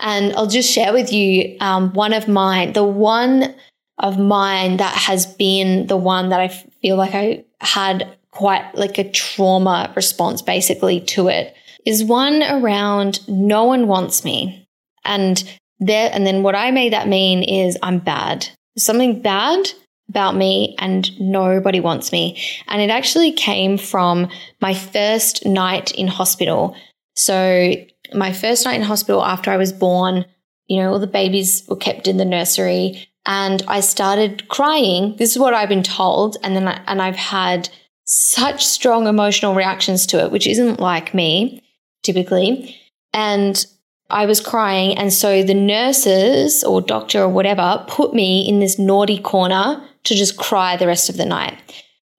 And 0.00 0.34
I'll 0.34 0.46
just 0.46 0.70
share 0.70 0.92
with 0.92 1.12
you 1.12 1.56
um, 1.60 1.92
one 1.92 2.12
of 2.12 2.28
mine, 2.28 2.72
the 2.74 2.84
one 2.84 3.54
of 3.98 4.18
mine 4.18 4.76
that 4.78 4.94
has 4.94 5.26
been 5.26 5.86
the 5.86 5.96
one 5.96 6.28
that 6.28 6.40
I 6.40 6.48
feel 6.48 6.96
like 6.96 7.14
I 7.14 7.44
had 7.60 8.16
quite 8.30 8.74
like 8.74 8.98
a 8.98 9.10
trauma 9.10 9.92
response 9.94 10.42
basically 10.42 11.00
to 11.00 11.28
it 11.28 11.54
is 11.86 12.02
one 12.02 12.42
around 12.42 13.26
no 13.28 13.64
one 13.64 13.86
wants 13.86 14.24
me. 14.24 14.68
And 15.04 15.42
there 15.80 16.10
and 16.12 16.26
then 16.26 16.42
what 16.42 16.54
I 16.54 16.70
made 16.70 16.92
that 16.92 17.08
mean 17.08 17.42
is 17.42 17.78
I'm 17.82 17.98
bad. 17.98 18.48
Something 18.76 19.22
bad 19.22 19.70
about 20.08 20.36
me 20.36 20.74
and 20.78 21.18
nobody 21.20 21.80
wants 21.80 22.12
me. 22.12 22.38
And 22.68 22.82
it 22.82 22.90
actually 22.90 23.32
came 23.32 23.78
from 23.78 24.28
my 24.60 24.74
first 24.74 25.44
night 25.46 25.92
in 25.92 26.06
hospital. 26.08 26.76
So, 27.16 27.74
my 28.12 28.32
first 28.32 28.64
night 28.64 28.74
in 28.74 28.82
hospital 28.82 29.24
after 29.24 29.50
I 29.50 29.56
was 29.56 29.72
born, 29.72 30.26
you 30.66 30.80
know, 30.80 30.92
all 30.92 30.98
the 30.98 31.06
babies 31.06 31.64
were 31.68 31.76
kept 31.76 32.06
in 32.06 32.16
the 32.16 32.24
nursery 32.24 33.08
and 33.26 33.62
I 33.66 33.80
started 33.80 34.48
crying. 34.48 35.16
This 35.16 35.32
is 35.32 35.38
what 35.38 35.54
I've 35.54 35.68
been 35.68 35.82
told. 35.82 36.36
And 36.42 36.54
then, 36.54 36.68
I, 36.68 36.80
and 36.86 37.00
I've 37.00 37.16
had 37.16 37.68
such 38.04 38.64
strong 38.64 39.06
emotional 39.06 39.54
reactions 39.54 40.06
to 40.08 40.22
it, 40.22 40.30
which 40.30 40.46
isn't 40.46 40.80
like 40.80 41.14
me 41.14 41.62
typically. 42.02 42.78
and 43.12 43.66
I 44.10 44.26
was 44.26 44.40
crying. 44.40 44.98
And 44.98 45.12
so 45.12 45.42
the 45.42 45.54
nurses 45.54 46.62
or 46.62 46.82
doctor 46.82 47.22
or 47.22 47.28
whatever 47.28 47.84
put 47.88 48.14
me 48.14 48.46
in 48.46 48.60
this 48.60 48.78
naughty 48.78 49.18
corner 49.18 49.82
to 50.04 50.14
just 50.14 50.36
cry 50.36 50.76
the 50.76 50.86
rest 50.86 51.08
of 51.08 51.16
the 51.16 51.26
night. 51.26 51.58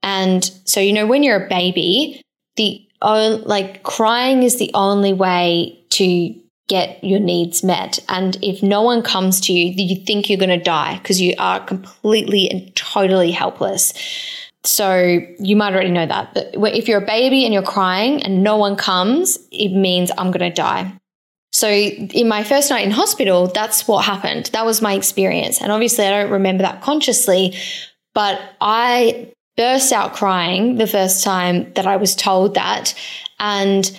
And 0.04 0.44
so, 0.65 0.80
you 0.80 0.94
know, 0.94 1.08
when 1.08 1.24
you're 1.24 1.46
a 1.46 1.50
baby, 1.50 2.22
the 2.58 2.82
like 3.01 3.84
crying 3.84 4.44
is 4.44 4.58
the 4.58 4.72
only 4.74 5.13
way 5.13 5.80
to 5.92 6.36
get 6.68 7.04
your 7.04 7.20
needs 7.20 7.63
met. 7.63 8.00
And 8.10 8.38
if 8.42 8.63
no 8.63 8.82
one 8.82 9.04
comes 9.04 9.39
to 9.42 9.54
you, 9.54 9.74
you 9.75 10.04
think 10.04 10.30
you're 10.30 10.39
going 10.39 10.58
to 10.58 10.63
die 10.63 10.98
because 10.98 11.22
you 11.22 11.36
are 11.38 11.63
completely 11.63 12.50
and 12.50 12.75
totally 12.75 13.32
helpless. 13.32 13.94
So 14.63 15.20
you 15.38 15.56
might 15.56 15.74
already 15.74 15.92
know 15.92 16.08
that. 16.08 16.34
But 16.34 16.56
if 16.56 16.88
you're 16.88 17.04
a 17.04 17.06
baby 17.06 17.46
and 17.46 17.54
you're 17.54 17.62
crying 17.62 18.24
and 18.24 18.42
no 18.42 18.58
one 18.58 18.75
comes, 18.75 19.38
it 19.51 19.70
means 19.70 20.10
I'm 20.18 20.32
going 20.32 20.39
to 20.39 20.50
die. 20.50 20.98
So 21.56 21.70
in 21.70 22.28
my 22.28 22.44
first 22.44 22.70
night 22.70 22.84
in 22.84 22.92
hospital, 22.92 23.48
that's 23.48 23.88
what 23.88 24.04
happened. 24.04 24.48
That 24.48 24.66
was 24.66 24.82
my 24.82 24.94
experience. 24.94 25.62
And 25.62 25.72
obviously, 25.72 26.06
I 26.06 26.10
don't 26.10 26.32
remember 26.32 26.64
that 26.64 26.82
consciously, 26.82 27.56
but 28.14 28.42
I 28.60 29.32
burst 29.56 29.94
out 29.94 30.12
crying 30.12 30.76
the 30.76 30.86
first 30.86 31.24
time 31.24 31.72
that 31.76 31.88
I 31.88 31.96
was 31.96 32.14
told 32.14 32.56
that. 32.56 32.94
And, 33.40 33.90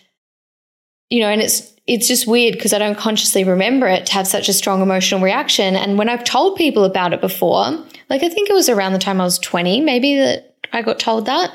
you 1.09 1.21
know, 1.21 1.31
and 1.31 1.41
it's, 1.41 1.73
it's 1.87 2.07
just 2.07 2.27
weird 2.27 2.53
because 2.53 2.75
I 2.75 2.79
don't 2.79 2.99
consciously 2.99 3.43
remember 3.43 3.87
it 3.87 4.05
to 4.05 4.13
have 4.13 4.27
such 4.27 4.51
a 4.51 4.53
strong 4.53 4.83
emotional 4.83 5.23
reaction. 5.23 5.77
And 5.77 5.97
when 5.97 6.11
I've 6.11 6.25
told 6.25 6.59
people 6.59 6.85
about 6.85 7.15
it 7.15 7.23
before, 7.23 7.71
like 8.11 8.23
I 8.23 8.29
think 8.29 8.51
it 8.51 8.53
was 8.55 8.69
around 8.69 8.93
the 8.93 8.99
time 8.99 9.19
I 9.19 9.25
was 9.25 9.39
20, 9.39 9.81
maybe 9.81 10.19
that 10.19 10.57
I 10.75 10.83
got 10.83 10.99
told 10.99 11.25
that, 11.25 11.55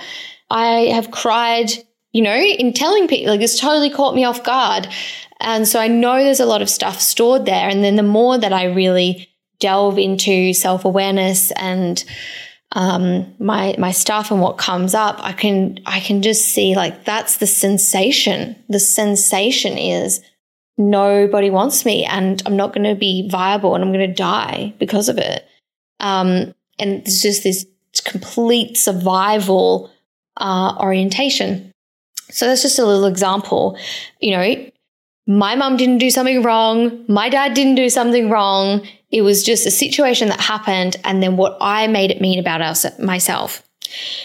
I 0.49 0.87
have 0.95 1.11
cried, 1.11 1.69
you 2.11 2.23
know, 2.23 2.35
in 2.35 2.73
telling 2.73 3.07
people, 3.07 3.31
like 3.31 3.41
it's 3.41 3.59
totally 3.59 3.91
caught 3.91 4.15
me 4.15 4.23
off 4.23 4.43
guard. 4.43 4.87
And 5.41 5.67
so 5.67 5.79
I 5.79 5.87
know 5.87 6.23
there's 6.23 6.39
a 6.39 6.45
lot 6.45 6.61
of 6.61 6.69
stuff 6.69 7.01
stored 7.01 7.45
there. 7.45 7.67
And 7.67 7.83
then 7.83 7.95
the 7.95 8.03
more 8.03 8.37
that 8.37 8.53
I 8.53 8.65
really 8.65 9.27
delve 9.59 9.97
into 9.97 10.53
self 10.53 10.85
awareness 10.85 11.51
and 11.51 12.03
um, 12.73 13.33
my 13.39 13.75
my 13.77 13.91
stuff 13.91 14.31
and 14.31 14.41
what 14.41 14.57
comes 14.57 14.93
up, 14.93 15.17
I 15.19 15.33
can 15.33 15.79
I 15.85 15.99
can 15.99 16.21
just 16.21 16.45
see 16.45 16.75
like 16.75 17.05
that's 17.05 17.37
the 17.37 17.47
sensation. 17.47 18.55
The 18.69 18.79
sensation 18.79 19.77
is 19.77 20.21
nobody 20.77 21.49
wants 21.49 21.85
me, 21.85 22.05
and 22.05 22.41
I'm 22.45 22.55
not 22.55 22.73
going 22.73 22.87
to 22.87 22.95
be 22.95 23.27
viable, 23.29 23.75
and 23.75 23.83
I'm 23.83 23.91
going 23.91 24.07
to 24.07 24.15
die 24.15 24.73
because 24.79 25.09
of 25.09 25.17
it. 25.17 25.45
Um, 25.99 26.53
and 26.79 27.01
it's 27.05 27.21
just 27.21 27.43
this 27.43 27.65
complete 28.05 28.77
survival 28.77 29.91
uh, 30.37 30.75
orientation. 30.79 31.71
So 32.29 32.47
that's 32.47 32.61
just 32.61 32.79
a 32.79 32.85
little 32.85 33.05
example. 33.05 33.77
You 34.21 34.31
know, 34.31 34.71
my 35.27 35.55
mum 35.55 35.77
didn't 35.77 35.99
do 35.99 36.09
something 36.09 36.41
wrong. 36.43 37.05
My 37.07 37.29
dad 37.29 37.53
didn't 37.53 37.75
do 37.75 37.89
something 37.89 38.29
wrong. 38.29 38.87
It 39.11 39.21
was 39.21 39.43
just 39.43 39.65
a 39.65 39.71
situation 39.71 40.29
that 40.29 40.39
happened 40.39 40.95
and 41.03 41.21
then 41.21 41.37
what 41.37 41.57
I 41.61 41.87
made 41.87 42.11
it 42.11 42.21
mean 42.21 42.39
about 42.39 42.61
us, 42.61 42.85
myself. 42.99 43.63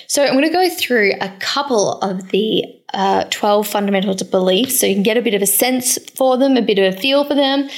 So 0.06 0.24
I'm 0.24 0.32
going 0.32 0.44
to 0.44 0.50
go 0.50 0.68
through 0.70 1.12
a 1.20 1.28
couple 1.40 1.98
of 2.00 2.30
the 2.30 2.64
uh, 2.94 3.24
12 3.30 3.66
fundamental 3.66 4.14
beliefs 4.30 4.78
so 4.78 4.86
you 4.86 4.94
can 4.94 5.02
get 5.02 5.16
a 5.16 5.22
bit 5.22 5.34
of 5.34 5.42
a 5.42 5.46
sense 5.46 5.98
for 6.10 6.38
them, 6.38 6.56
a 6.56 6.62
bit 6.62 6.78
of 6.78 6.94
a 6.94 6.96
feel 6.96 7.24
for 7.24 7.34
them. 7.34 7.68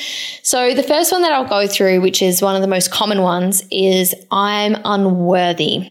So 0.42 0.74
the 0.74 0.82
first 0.82 1.10
one 1.10 1.22
that 1.22 1.32
I'll 1.32 1.48
go 1.48 1.66
through, 1.66 2.02
which 2.02 2.20
is 2.20 2.42
one 2.42 2.54
of 2.54 2.62
the 2.62 2.68
most 2.68 2.90
common 2.90 3.22
ones, 3.22 3.62
is 3.70 4.14
I'm 4.30 4.76
unworthy. 4.84 5.90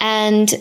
And 0.00 0.52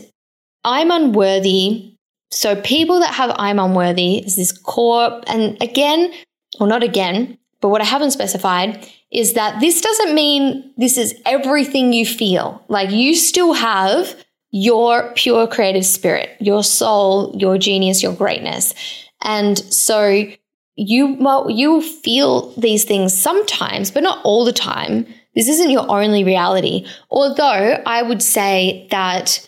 I'm 0.63 0.91
unworthy 0.91 1.92
so 2.33 2.59
people 2.61 2.99
that 2.99 3.13
have 3.13 3.31
I'm 3.37 3.59
unworthy 3.59 4.17
is 4.17 4.35
this 4.35 4.51
core, 4.51 5.21
and 5.27 5.61
again, 5.61 6.11
or 6.59 6.67
not 6.67 6.83
again, 6.83 7.37
but 7.61 7.69
what 7.69 7.81
I 7.81 7.85
haven't 7.85 8.11
specified 8.11 8.87
is 9.11 9.33
that 9.33 9.61
this 9.61 9.79
doesn't 9.81 10.15
mean 10.15 10.73
this 10.75 10.97
is 10.97 11.15
everything 11.25 11.93
you 11.93 12.05
feel. 12.05 12.63
Like 12.67 12.89
you 12.89 13.15
still 13.15 13.53
have 13.53 14.15
your 14.51 15.13
pure 15.15 15.47
creative 15.47 15.85
spirit, 15.85 16.29
your 16.39 16.63
soul, 16.63 17.35
your 17.37 17.57
genius, 17.57 18.03
your 18.03 18.13
greatness. 18.13 18.73
And 19.21 19.57
so 19.57 20.27
you 20.75 21.15
well, 21.19 21.49
you 21.49 21.81
feel 21.81 22.51
these 22.55 22.83
things 22.83 23.15
sometimes, 23.15 23.91
but 23.91 24.03
not 24.03 24.19
all 24.23 24.43
the 24.43 24.53
time. 24.53 25.05
This 25.35 25.47
isn't 25.47 25.71
your 25.71 25.89
only 25.89 26.23
reality. 26.23 26.87
Although 27.09 27.81
I 27.85 28.01
would 28.01 28.21
say 28.21 28.87
that 28.91 29.47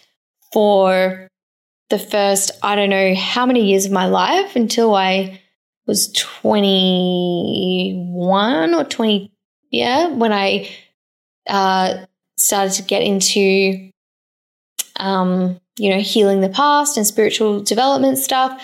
for 0.54 1.28
the 1.98 2.04
first, 2.04 2.52
I 2.62 2.76
don't 2.76 2.90
know 2.90 3.16
how 3.16 3.46
many 3.46 3.64
years 3.66 3.86
of 3.86 3.94
my 3.94 4.08
life 4.08 4.58
until 4.58 4.94
I 4.96 5.40
was 5.88 6.12
21 6.14 8.74
or 8.74 8.84
20. 8.84 9.32
Yeah, 9.72 10.10
when 10.10 10.34
I 10.34 10.70
uh, 11.48 12.06
started 12.38 12.74
to 12.74 12.84
get 12.84 13.02
into, 13.02 13.90
um, 14.98 15.58
you 15.78 15.90
know, 15.90 16.00
healing 16.00 16.42
the 16.42 16.50
past 16.50 16.98
and 16.98 17.08
spiritual 17.08 17.62
development 17.62 18.18
stuff, 18.18 18.62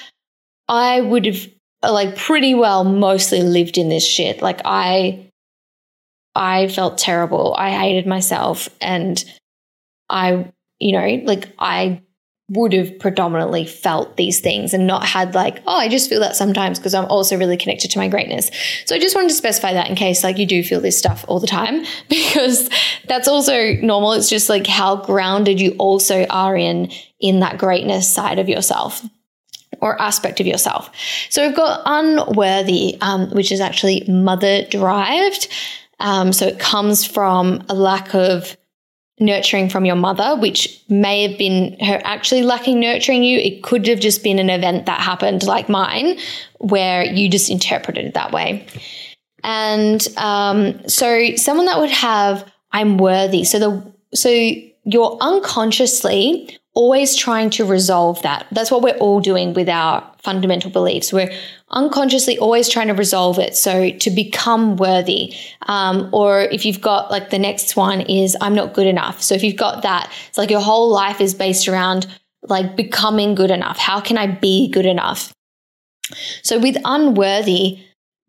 I 0.68 1.00
would 1.00 1.26
have 1.26 1.48
like 1.84 2.18
pretty 2.18 2.54
well 2.54 2.84
mostly 2.84 3.42
lived 3.42 3.78
in 3.78 3.88
this 3.90 4.06
shit. 4.06 4.42
Like 4.42 4.60
I, 4.66 5.32
I 6.36 6.68
felt 6.68 6.98
terrible. 6.98 7.56
I 7.58 7.70
hated 7.72 8.08
myself 8.08 8.68
and 8.82 9.24
I, 10.10 10.52
you 10.80 10.92
know, 10.94 11.22
like 11.26 11.48
I 11.58 12.02
would 12.52 12.74
have 12.74 13.00
predominantly 13.00 13.66
felt 13.66 14.18
these 14.18 14.42
things 14.42 14.74
and 14.74 14.86
not 14.86 15.06
had 15.06 15.34
like, 15.34 15.62
oh, 15.66 15.78
I 15.78 15.88
just 15.88 16.10
feel 16.10 16.20
that 16.20 16.36
sometimes 16.36 16.80
because 16.80 16.94
I'm 16.94 17.06
also 17.06 17.38
really 17.38 17.56
connected 17.56 17.92
to 17.92 17.98
my 17.98 18.10
greatness. 18.10 18.52
So 18.86 18.94
I 18.94 19.00
just 19.00 19.16
wanted 19.16 19.30
to 19.30 19.36
specify 19.36 19.72
that 19.72 19.90
in 19.90 19.96
case 19.96 20.22
like 20.22 20.38
you 20.38 20.46
do 20.46 20.62
feel 20.62 20.82
this 20.82 20.98
stuff 20.98 21.24
all 21.30 21.40
the 21.40 21.48
time 21.48 21.86
because 22.10 22.70
that's 23.08 23.30
also 23.30 23.76
normal. 23.76 24.12
It's 24.14 24.30
just 24.30 24.50
like 24.50 24.68
how 24.68 24.98
grounded 24.98 25.62
you 25.62 25.76
also 25.80 26.26
are 26.26 26.58
in 26.58 26.92
in 27.22 27.40
that 27.40 27.58
greatness 27.58 28.12
side 28.12 28.38
of 28.38 28.50
yourself 28.50 29.02
or 29.80 30.00
aspect 30.02 30.42
of 30.42 30.46
yourself. 30.46 30.92
So 31.30 31.48
we've 31.48 31.56
got 31.56 31.84
unworthy, 31.86 32.98
um, 33.00 33.30
which 33.32 33.54
is 33.54 33.62
actually 33.62 34.04
mother 34.10 34.66
derived. 34.66 35.48
Um, 36.02 36.34
so 36.34 36.48
it 36.48 36.60
comes 36.60 37.06
from 37.06 37.64
a 37.70 37.74
lack 37.74 38.14
of 38.14 38.58
nurturing 39.22 39.70
from 39.70 39.86
your 39.86 39.96
mother, 39.96 40.36
which 40.36 40.82
may 40.90 41.28
have 41.28 41.38
been 41.38 41.78
her 41.80 42.02
actually 42.04 42.44
lacking 42.44 42.80
nurturing 42.80 43.24
you. 43.24 43.40
It 43.40 43.64
could 43.64 43.88
have 43.88 44.00
just 44.00 44.24
been 44.24 44.40
an 44.40 44.50
event 44.50 44.88
that 44.88 45.00
happened 45.00 45.44
like 45.44 45.70
mine, 45.70 46.18
where 46.60 47.06
you 47.06 47.30
just 47.30 47.50
interpreted 47.50 48.06
it 48.06 48.14
that 48.16 48.32
way. 48.32 48.66
And 49.44 50.06
um, 50.18 50.88
so, 50.88 51.36
someone 51.36 51.66
that 51.66 51.80
would 51.80 51.92
have, 51.92 52.52
I'm 52.72 52.98
worthy. 52.98 53.44
So, 53.44 53.60
the 53.60 53.94
so 54.14 54.30
you're 54.84 55.18
unconsciously 55.22 56.58
always 56.74 57.16
trying 57.16 57.50
to 57.50 57.66
resolve 57.66 58.22
that. 58.22 58.48
That's 58.52 58.72
what 58.72 58.82
we're 58.82 58.98
all 58.98 59.20
doing 59.20 59.54
with 59.54 59.68
our 59.68 60.10
fundamental 60.20 60.72
beliefs. 60.72 61.12
We're 61.12 61.32
unconsciously 61.70 62.38
always 62.38 62.70
trying 62.70 62.88
to 62.88 62.94
resolve 62.94 63.40
it. 63.40 63.56
So 63.56 63.92
to 63.92 64.10
become 64.10 64.78
worthy. 64.78 65.34
Um, 65.68 66.10
or 66.14 66.42
if 66.42 66.66
you've 66.66 66.82
got 66.82 67.12
like 67.12 67.30
the 67.30 67.40
next 67.40 67.76
one 67.76 68.02
is 68.02 68.38
I'm 68.40 68.56
not 68.56 68.74
good 68.74 68.88
enough. 68.88 69.22
So 69.22 69.36
if 69.36 69.44
you've 69.44 69.58
got 69.58 69.84
that, 69.84 70.12
it's 70.30 70.38
like 70.38 70.50
your 70.50 70.62
whole 70.62 70.90
life 70.90 71.20
is 71.20 71.34
based 71.34 71.68
around 71.68 72.08
like 72.44 72.76
becoming 72.76 73.36
good 73.36 73.52
enough. 73.52 73.78
How 73.78 74.00
can 74.00 74.18
I 74.18 74.28
be 74.28 74.70
good 74.70 74.86
enough? 74.86 75.34
So 76.42 76.60
with 76.60 76.78
unworthy, 76.86 77.80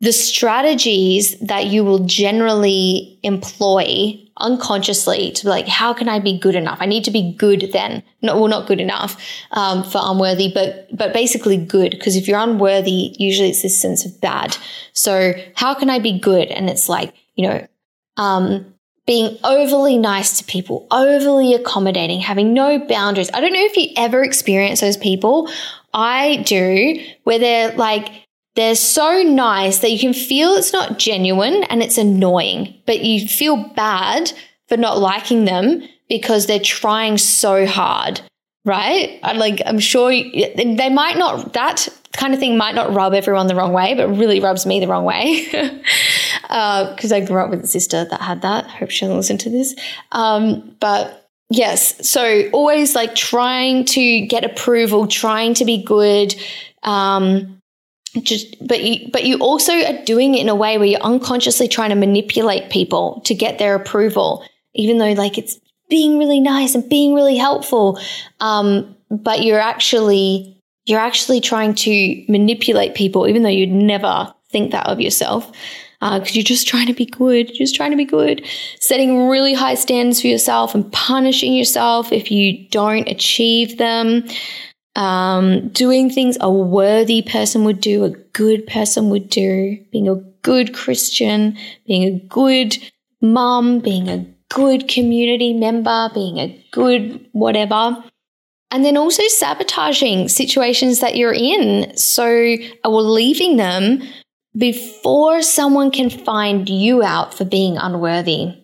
the 0.01 0.13
strategies 0.13 1.39
that 1.41 1.67
you 1.67 1.85
will 1.85 2.01
generally 2.01 3.21
employ 3.23 4.22
unconsciously 4.39 5.31
to 5.33 5.45
be 5.45 5.49
like, 5.49 5.69
how 5.69 5.93
can 5.93 6.09
I 6.09 6.19
be 6.19 6.39
good 6.39 6.55
enough? 6.55 6.79
I 6.81 6.87
need 6.87 7.05
to 7.05 7.11
be 7.11 7.33
good 7.33 7.71
then. 7.73 8.03
No, 8.23 8.37
well, 8.37 8.49
not 8.49 8.67
good 8.67 8.81
enough 8.81 9.21
um, 9.51 9.85
for 9.85 10.01
unworthy, 10.03 10.51
but 10.53 10.89
but 10.97 11.13
basically 11.13 11.57
good. 11.57 11.91
Because 11.93 12.17
if 12.17 12.29
you're 12.29 12.39
unworthy, 12.39 13.15
usually 13.19 13.51
it's 13.51 13.63
this 13.63 13.81
sense 13.81 14.05
of 14.05 14.21
bad. 14.21 14.57
So 14.93 15.33
how 15.55 15.75
can 15.75 15.91
I 15.91 15.99
be 15.99 16.19
good? 16.19 16.49
And 16.49 16.71
it's 16.71 16.89
like 16.89 17.15
you 17.35 17.49
know, 17.49 17.67
um, 18.17 18.75
being 19.07 19.39
overly 19.43 19.99
nice 19.99 20.39
to 20.39 20.45
people, 20.45 20.87
overly 20.91 21.55
accommodating, 21.55 22.21
having 22.21 22.55
no 22.55 22.79
boundaries. 22.79 23.31
I 23.35 23.41
don't 23.41 23.53
know 23.53 23.65
if 23.65 23.77
you 23.77 23.89
ever 23.97 24.23
experience 24.23 24.81
those 24.81 24.97
people. 24.97 25.51
I 25.95 26.37
do, 26.47 27.01
where 27.25 27.39
they're 27.39 27.73
like 27.73 28.22
they're 28.55 28.75
so 28.75 29.23
nice 29.23 29.79
that 29.79 29.91
you 29.91 29.99
can 29.99 30.13
feel 30.13 30.53
it's 30.53 30.73
not 30.73 30.99
genuine 30.99 31.65
and 31.65 31.83
it's 31.83 31.99
annoying, 31.99 32.75
but 32.87 33.01
you 33.01 33.27
feel 33.27 33.57
bad 33.75 34.33
for 34.69 34.77
not 34.77 34.99
liking 34.99 35.45
them 35.45 35.83
because 36.09 36.47
they're 36.47 36.61
trying 36.61 37.17
so 37.17 37.65
hard, 37.65 38.21
right? 38.65 39.19
I'm 39.23 39.39
like, 39.39 39.63
I'm 39.65 39.79
sure 39.79 40.11
they 40.11 40.91
might 40.91 41.17
not, 41.17 41.55
that 41.55 41.89
kind 42.13 42.35
of 42.35 42.41
thing 42.41 42.59
might 42.59 42.75
not 42.75 42.93
rub 42.93 43.15
everyone 43.15 43.47
the 43.47 43.55
wrong 43.55 43.73
way, 43.73 43.95
but 43.95 44.09
really 44.09 44.41
rubs 44.41 44.67
me 44.67 44.81
the 44.81 44.89
wrong 44.89 45.05
way. 45.05 45.47
Because 45.47 47.13
uh, 47.13 47.17
I 47.17 47.21
grew 47.21 47.41
up 47.43 47.49
with 47.49 47.65
a 47.65 47.67
sister 47.67 48.05
that 48.05 48.21
had 48.21 48.43
that. 48.43 48.67
I 48.67 48.69
hope 48.69 48.91
she 48.91 49.07
doesn't 49.07 49.17
listen 49.17 49.39
to 49.39 49.51
this. 49.51 49.75
Um, 50.13 50.77
but 50.79 51.31
yes, 51.49 52.07
so 52.07 52.51
always 52.53 52.95
like 52.95 53.15
trying 53.15 53.87
to 53.87 54.27
get 54.27 54.45
approval, 54.45 55.07
trying 55.07 55.55
to 55.55 55.65
be 55.65 55.83
good. 55.83 56.35
Um, 56.83 57.62
just 58.23 58.57
but 58.67 58.83
you 58.83 59.09
but 59.11 59.25
you 59.25 59.39
also 59.39 59.73
are 59.73 60.05
doing 60.05 60.35
it 60.35 60.41
in 60.41 60.49
a 60.49 60.55
way 60.55 60.77
where 60.77 60.87
you're 60.87 61.01
unconsciously 61.01 61.67
trying 61.67 61.91
to 61.91 61.97
manipulate 61.97 62.71
people 62.71 63.23
to 63.25 63.35
get 63.35 63.59
their 63.59 63.75
approval 63.75 64.45
even 64.75 64.99
though 64.99 65.13
like 65.13 65.39
it's 65.39 65.59
being 65.93 66.19
really 66.19 66.41
nice 66.41 66.75
and 66.75 66.89
being 66.89 67.13
really 67.13 67.37
helpful. 67.37 68.01
Um, 68.41 68.97
but 69.11 69.43
you're 69.43 69.61
actually 69.61 70.59
you're 70.87 70.99
actually 70.99 71.41
trying 71.41 71.75
to 71.75 72.25
manipulate 72.29 72.95
people 72.95 73.29
even 73.29 73.43
though 73.43 73.51
you'd 73.51 73.69
never 73.69 74.33
think 74.51 74.73
that 74.73 74.87
of 74.87 75.01
yourself 75.01 75.53
because 76.01 76.31
uh, 76.31 76.33
you're 76.33 76.43
just 76.43 76.67
trying 76.67 76.87
to 76.87 76.95
be 76.95 77.07
good 77.07 77.49
you're 77.51 77.59
just 77.59 77.77
trying 77.77 77.91
to 77.91 77.97
be 77.97 78.07
good. 78.07 78.43
Setting 78.81 79.29
really 79.29 79.53
high 79.53 79.75
standards 79.75 80.23
for 80.23 80.29
yourself 80.29 80.75
and 80.75 80.91
punishing 80.93 81.53
yourself 81.53 82.11
if 82.11 82.31
you 82.31 82.67
don't 82.71 83.07
achieve 83.07 83.77
them 83.77 84.25
um, 84.95 85.69
doing 85.69 86.11
things 86.11 86.37
a 86.41 86.51
worthy 86.51 87.23
person 87.23 87.65
would 87.65 87.81
do, 87.81 88.05
a 88.05 88.11
good 88.11 88.67
person 88.67 89.11
would 89.11 89.29
do, 89.29 89.79
being 89.91 90.09
a 90.09 90.17
good 90.43 90.75
Christian, 90.75 91.57
being 91.87 92.05
a 92.05 92.19
good 92.27 92.77
mum, 93.21 93.81
being 93.81 94.09
a 94.09 94.27
good 94.51 94.89
community 94.89 95.55
member, 95.55 96.11
being 96.15 96.39
a 96.39 96.67
good 96.73 97.27
whatever. 97.33 98.03
And 98.71 98.85
then 98.85 98.97
also 98.97 99.23
sabotaging 99.29 100.29
situations 100.29 101.01
that 101.01 101.17
you're 101.17 101.35
in. 101.35 101.97
So, 101.97 102.57
or 102.85 103.03
leaving 103.03 103.57
them 103.57 104.03
before 104.57 105.43
someone 105.43 105.91
can 105.91 106.11
find 106.11 106.69
you 106.69 107.03
out 107.03 107.35
for 107.35 107.45
being 107.45 107.77
unworthy. 107.77 108.55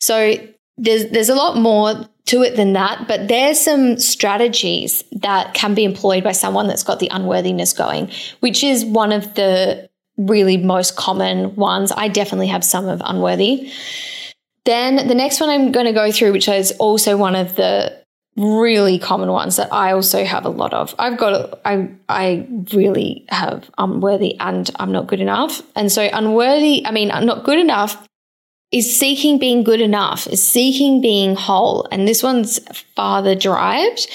So, 0.00 0.34
there's, 0.76 1.10
there's 1.10 1.28
a 1.28 1.34
lot 1.34 1.56
more 1.56 2.08
to 2.30 2.42
it 2.42 2.54
than 2.56 2.74
that, 2.74 3.08
but 3.08 3.26
there's 3.26 3.60
some 3.60 3.98
strategies 3.98 5.02
that 5.12 5.52
can 5.52 5.74
be 5.74 5.84
employed 5.84 6.22
by 6.22 6.32
someone 6.32 6.68
that's 6.68 6.84
got 6.84 7.00
the 7.00 7.08
unworthiness 7.10 7.72
going, 7.72 8.10
which 8.38 8.62
is 8.62 8.84
one 8.84 9.10
of 9.12 9.34
the 9.34 9.88
really 10.16 10.56
most 10.56 10.94
common 10.94 11.56
ones. 11.56 11.90
I 11.90 12.06
definitely 12.08 12.46
have 12.46 12.62
some 12.64 12.88
of 12.88 13.02
unworthy. 13.04 13.72
Then 14.64 15.08
the 15.08 15.14
next 15.14 15.40
one 15.40 15.50
I'm 15.50 15.72
going 15.72 15.86
to 15.86 15.92
go 15.92 16.12
through, 16.12 16.32
which 16.32 16.46
is 16.46 16.70
also 16.78 17.16
one 17.16 17.34
of 17.34 17.56
the 17.56 17.98
really 18.36 18.98
common 18.98 19.30
ones 19.32 19.56
that 19.56 19.72
I 19.72 19.92
also 19.92 20.24
have 20.24 20.44
a 20.44 20.50
lot 20.50 20.72
of. 20.72 20.94
I've 20.98 21.18
got 21.18 21.58
I 21.64 21.90
I 22.08 22.46
really 22.72 23.26
have 23.28 23.68
unworthy 23.76 24.38
and 24.38 24.70
I'm 24.76 24.92
not 24.92 25.08
good 25.08 25.20
enough. 25.20 25.62
And 25.74 25.90
so 25.90 26.08
unworthy, 26.12 26.86
I 26.86 26.92
mean, 26.92 27.10
I'm 27.10 27.26
not 27.26 27.44
good 27.44 27.58
enough 27.58 28.06
is 28.72 28.98
seeking 28.98 29.38
being 29.38 29.64
good 29.64 29.80
enough, 29.80 30.26
is 30.28 30.46
seeking 30.46 31.00
being 31.00 31.34
whole. 31.34 31.88
And 31.90 32.06
this 32.06 32.22
one's 32.22 32.58
father 32.94 33.34
derived. 33.34 34.08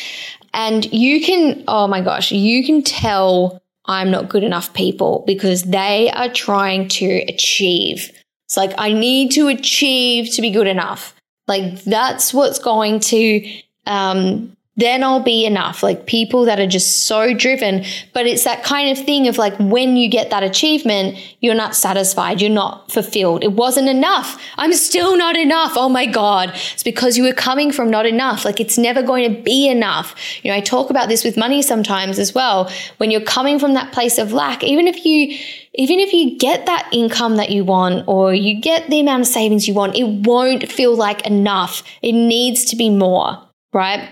And 0.53 0.85
you 0.93 1.24
can, 1.24 1.63
oh 1.67 1.88
my 1.88 2.01
gosh, 2.01 2.31
you 2.31 2.65
can 2.65 2.81
tell 2.81 3.62
I'm 3.85 4.09
not 4.09 4.29
good 4.29 4.43
enough 4.43 4.74
people 4.74 5.24
because 5.27 5.63
they 5.63 6.09
are 6.12 6.29
trying 6.29 6.88
to 6.88 7.05
achieve. 7.27 8.12
It's 8.47 8.57
like, 8.57 8.74
I 8.77 8.93
need 8.93 9.31
to 9.31 9.47
achieve 9.47 10.33
to 10.35 10.41
be 10.41 10.51
good 10.51 10.67
enough. 10.67 11.13
Like, 11.47 11.83
that's 11.83 12.33
what's 12.33 12.57
going 12.57 13.00
to 13.01 13.62
um, 13.85 14.54
then 14.77 15.03
I'll 15.03 15.24
be 15.24 15.46
enough. 15.46 15.84
Like 15.84 16.05
people 16.05 16.46
that 16.46 16.60
are 16.60 16.67
just 16.67 17.05
so 17.05 17.34
driven. 17.34 17.86
But 18.13 18.25
it's 18.25 18.44
that 18.44 18.63
kind 18.63 18.96
of 18.96 19.03
thing 19.03 19.27
of 19.27 19.38
like 19.38 19.58
when 19.58 19.96
you 19.96 20.10
get 20.10 20.29
that 20.32 20.44
achievement, 20.44 21.17
you're 21.39 21.55
not 21.55 21.75
satisfied, 21.75 22.41
you're 22.41 22.50
not 22.50 22.91
fulfilled. 22.91 23.44
It 23.44 23.53
wasn't 23.53 23.88
enough. 23.88 24.41
I'm 24.58 24.74
still 24.74 25.17
not 25.17 25.38
enough. 25.38 25.74
Oh 25.75 25.88
my 25.88 26.05
God. 26.05 26.50
It's 26.74 26.84
because 26.84 27.17
you 27.17 27.24
were 27.24 27.34
coming 27.34 27.72
from 27.72 27.89
not 27.89 28.05
enough. 28.05 28.44
Like 28.44 28.60
it's 28.60 28.77
never 28.77 29.01
going 29.01 29.34
to 29.34 29.41
be 29.41 29.70
enough. 29.70 30.13
You 30.44 30.51
know, 30.51 30.58
I 30.58 30.62
talk 30.62 30.89
about 30.89 31.08
this 31.08 31.24
with 31.24 31.38
money 31.38 31.62
sometimes 31.62 32.20
as 32.20 32.34
well. 32.34 32.70
When 32.98 33.12
you're 33.12 33.22
coming 33.22 33.60
from 33.60 33.75
that 33.75 33.94
place 33.94 34.17
of 34.17 34.34
lack, 34.34 34.62
even 34.62 34.88
if 34.88 35.05
you, 35.05 35.38
even 35.74 36.00
if 36.00 36.12
you 36.12 36.38
get 36.38 36.65
that 36.65 36.89
income 36.91 37.38
that 37.38 37.50
you 37.50 37.63
want 37.63 38.08
or 38.08 38.34
you 38.34 38.60
get 38.60 38.89
the 38.89 39.00
amount 39.00 39.22
of 39.22 39.27
savings 39.27 39.70
you 39.70 39.74
want, 39.74 39.96
it 39.96 40.27
won't 40.27 40.70
feel 40.70 40.96
like 40.96 41.26
enough. 41.26 41.82
It 42.02 42.12
needs 42.12 42.65
to 42.65 42.76
be 42.76 42.89
more, 42.89 43.41
right? 43.71 44.10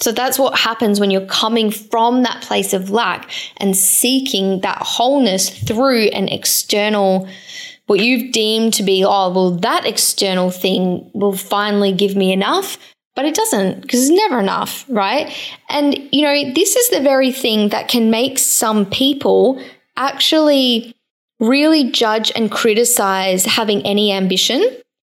So 0.00 0.12
that's 0.12 0.38
what 0.38 0.58
happens 0.58 1.00
when 1.00 1.10
you're 1.10 1.26
coming 1.26 1.70
from 1.70 2.22
that 2.22 2.42
place 2.42 2.72
of 2.72 2.90
lack 2.90 3.30
and 3.56 3.76
seeking 3.76 4.60
that 4.60 4.78
wholeness 4.78 5.48
through 5.48 6.08
an 6.08 6.28
external, 6.28 7.28
what 7.86 8.00
you've 8.00 8.32
deemed 8.32 8.74
to 8.74 8.82
be, 8.82 9.04
oh, 9.04 9.30
well, 9.32 9.50
that 9.52 9.86
external 9.86 10.50
thing 10.50 11.10
will 11.14 11.36
finally 11.36 11.92
give 11.92 12.14
me 12.14 12.32
enough. 12.32 12.78
But 13.14 13.24
it 13.24 13.34
doesn't 13.34 13.80
because 13.80 14.02
it's 14.02 14.20
never 14.22 14.38
enough, 14.38 14.84
right? 14.88 15.34
And, 15.70 15.96
you 16.12 16.20
know, 16.20 16.52
this 16.52 16.76
is 16.76 16.90
the 16.90 17.00
very 17.00 17.32
thing 17.32 17.70
that 17.70 17.88
can 17.88 18.10
make 18.10 18.38
some 18.38 18.84
people 18.84 19.58
actually 19.96 20.94
really 21.40 21.90
judge 21.90 22.30
and 22.36 22.50
criticize 22.50 23.46
having 23.46 23.80
any 23.86 24.12
ambition 24.12 24.68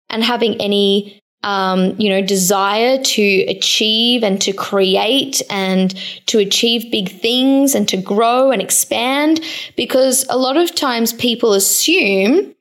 and 0.09 0.23
having 0.23 0.61
any 0.61 1.19
um, 1.45 1.95
you 1.99 2.09
know, 2.09 2.25
desire 2.25 2.97
to 3.01 3.23
achieve 3.47 4.23
and 4.23 4.41
to 4.41 4.51
create 4.51 5.43
and 5.49 5.93
to 6.25 6.39
achieve 6.39 6.91
big 6.91 7.09
things 7.21 7.75
and 7.75 7.87
to 7.87 7.97
grow 7.97 8.51
and 8.51 8.61
expand. 8.61 9.39
Because 9.77 10.25
a 10.29 10.37
lot 10.37 10.57
of 10.57 10.73
times 10.73 11.13
people 11.13 11.53
assume 11.53 12.55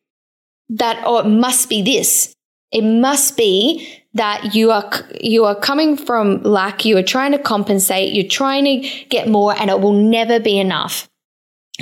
that, 0.68 1.02
oh, 1.06 1.18
it 1.18 1.26
must 1.26 1.70
be 1.70 1.80
this. 1.80 2.36
It 2.72 2.82
must 2.82 3.38
be 3.38 4.02
that 4.12 4.54
you 4.54 4.70
are 4.70 4.88
you 5.20 5.44
are 5.44 5.56
coming 5.56 5.96
from 5.96 6.42
lack 6.42 6.84
you 6.84 6.96
are 6.96 7.02
trying 7.02 7.32
to 7.32 7.38
compensate 7.38 8.12
you're 8.12 8.28
trying 8.28 8.64
to 8.64 8.88
get 9.08 9.28
more 9.28 9.52
and 9.58 9.70
it 9.70 9.80
will 9.80 9.92
never 9.92 10.38
be 10.38 10.56
enough 10.56 11.08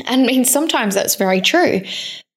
and 0.06 0.22
i 0.22 0.26
mean 0.26 0.42
sometimes 0.42 0.94
that's 0.94 1.14
very 1.16 1.42
true 1.42 1.82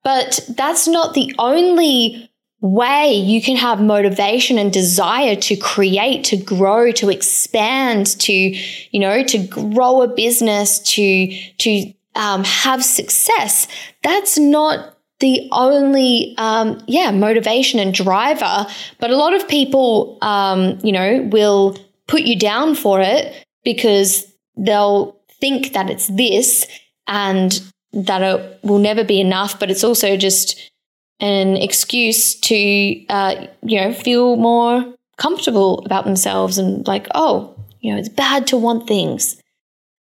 but 0.03 0.41
that's 0.57 0.85
not 0.85 1.13
the 1.13 1.33
only 1.39 2.29
way 2.61 3.13
you 3.13 3.41
can 3.41 3.55
have 3.57 3.81
motivation 3.81 4.57
and 4.57 4.71
desire 4.71 5.35
to 5.35 5.55
create, 5.55 6.23
to 6.25 6.37
grow, 6.37 6.91
to 6.93 7.09
expand, 7.09 8.07
to, 8.19 8.33
you 8.33 8.99
know, 8.99 9.23
to 9.23 9.37
grow 9.37 10.01
a 10.01 10.07
business, 10.07 10.79
to, 10.79 11.27
to 11.57 11.93
um, 12.15 12.43
have 12.43 12.83
success. 12.83 13.67
That's 14.03 14.37
not 14.37 14.97
the 15.19 15.47
only, 15.51 16.33
um, 16.37 16.81
yeah, 16.87 17.11
motivation 17.11 17.79
and 17.79 17.93
driver. 17.93 18.65
But 18.99 19.11
a 19.11 19.17
lot 19.17 19.33
of 19.33 19.47
people, 19.47 20.17
um, 20.21 20.79
you 20.83 20.91
know, 20.91 21.21
will 21.31 21.77
put 22.07 22.21
you 22.21 22.37
down 22.37 22.75
for 22.75 22.99
it 23.01 23.45
because 23.63 24.25
they'll 24.57 25.17
think 25.39 25.73
that 25.73 25.89
it's 25.89 26.07
this 26.07 26.65
and 27.07 27.61
that 27.93 28.21
it 28.21 28.59
will 28.63 28.79
never 28.79 29.03
be 29.03 29.21
enough. 29.21 29.59
But 29.59 29.69
it's 29.71 29.83
also 29.83 30.17
just, 30.17 30.71
an 31.19 31.57
excuse 31.57 32.35
to, 32.41 33.05
uh, 33.07 33.47
you 33.63 33.79
know, 33.79 33.93
feel 33.93 34.35
more 34.35 34.93
comfortable 35.17 35.79
about 35.85 36.05
themselves 36.05 36.57
and 36.57 36.85
like, 36.87 37.07
oh, 37.15 37.55
you 37.79 37.93
know, 37.93 37.99
it's 37.99 38.09
bad 38.09 38.47
to 38.47 38.57
want 38.57 38.87
things. 38.87 39.41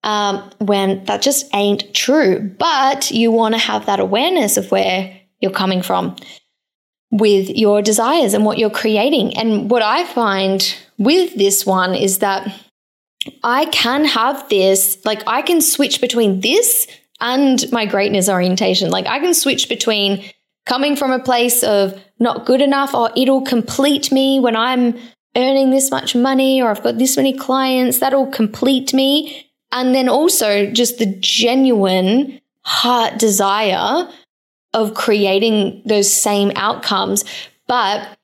Um, 0.02 0.50
when 0.58 1.04
that 1.06 1.20
just 1.20 1.52
ain't 1.52 1.92
true. 1.92 2.54
But 2.58 3.10
you 3.10 3.32
want 3.32 3.54
to 3.54 3.60
have 3.60 3.86
that 3.86 3.98
awareness 3.98 4.56
of 4.56 4.70
where 4.70 5.20
you're 5.40 5.50
coming 5.50 5.82
from 5.82 6.14
with 7.10 7.50
your 7.50 7.82
desires 7.82 8.32
and 8.32 8.44
what 8.44 8.58
you're 8.58 8.70
creating. 8.70 9.36
And 9.36 9.68
what 9.68 9.82
I 9.82 10.04
find 10.04 10.76
with 10.98 11.34
this 11.34 11.66
one 11.66 11.94
is 11.94 12.18
that 12.18 12.52
I 13.42 13.64
can 13.66 14.04
have 14.04 14.48
this, 14.48 14.98
like, 15.04 15.22
I 15.26 15.42
can 15.42 15.60
switch 15.60 16.00
between 16.00 16.40
this 16.40 16.86
and 17.20 17.64
my 17.72 17.86
greatness 17.86 18.28
orientation. 18.28 18.90
Like, 18.90 19.06
I 19.06 19.18
can 19.18 19.34
switch 19.34 19.68
between 19.68 20.22
coming 20.66 20.96
from 20.96 21.12
a 21.12 21.18
place 21.18 21.62
of 21.62 21.98
not 22.18 22.44
good 22.44 22.60
enough 22.60 22.92
or 22.92 23.10
it'll 23.16 23.42
complete 23.42 24.12
me 24.12 24.38
when 24.40 24.56
I'm 24.56 24.98
earning 25.36 25.70
this 25.70 25.90
much 25.90 26.14
money 26.14 26.60
or 26.60 26.70
I've 26.70 26.82
got 26.82 26.98
this 26.98 27.16
many 27.16 27.32
clients, 27.32 28.00
that'll 28.00 28.30
complete 28.30 28.92
me. 28.92 29.50
And 29.72 29.94
then 29.94 30.08
also 30.08 30.70
just 30.70 30.98
the 30.98 31.06
genuine 31.20 32.40
heart 32.62 33.18
desire 33.18 34.08
of 34.74 34.94
creating 34.94 35.82
those 35.84 36.12
same 36.12 36.52
outcomes. 36.56 37.24
But 37.66 38.16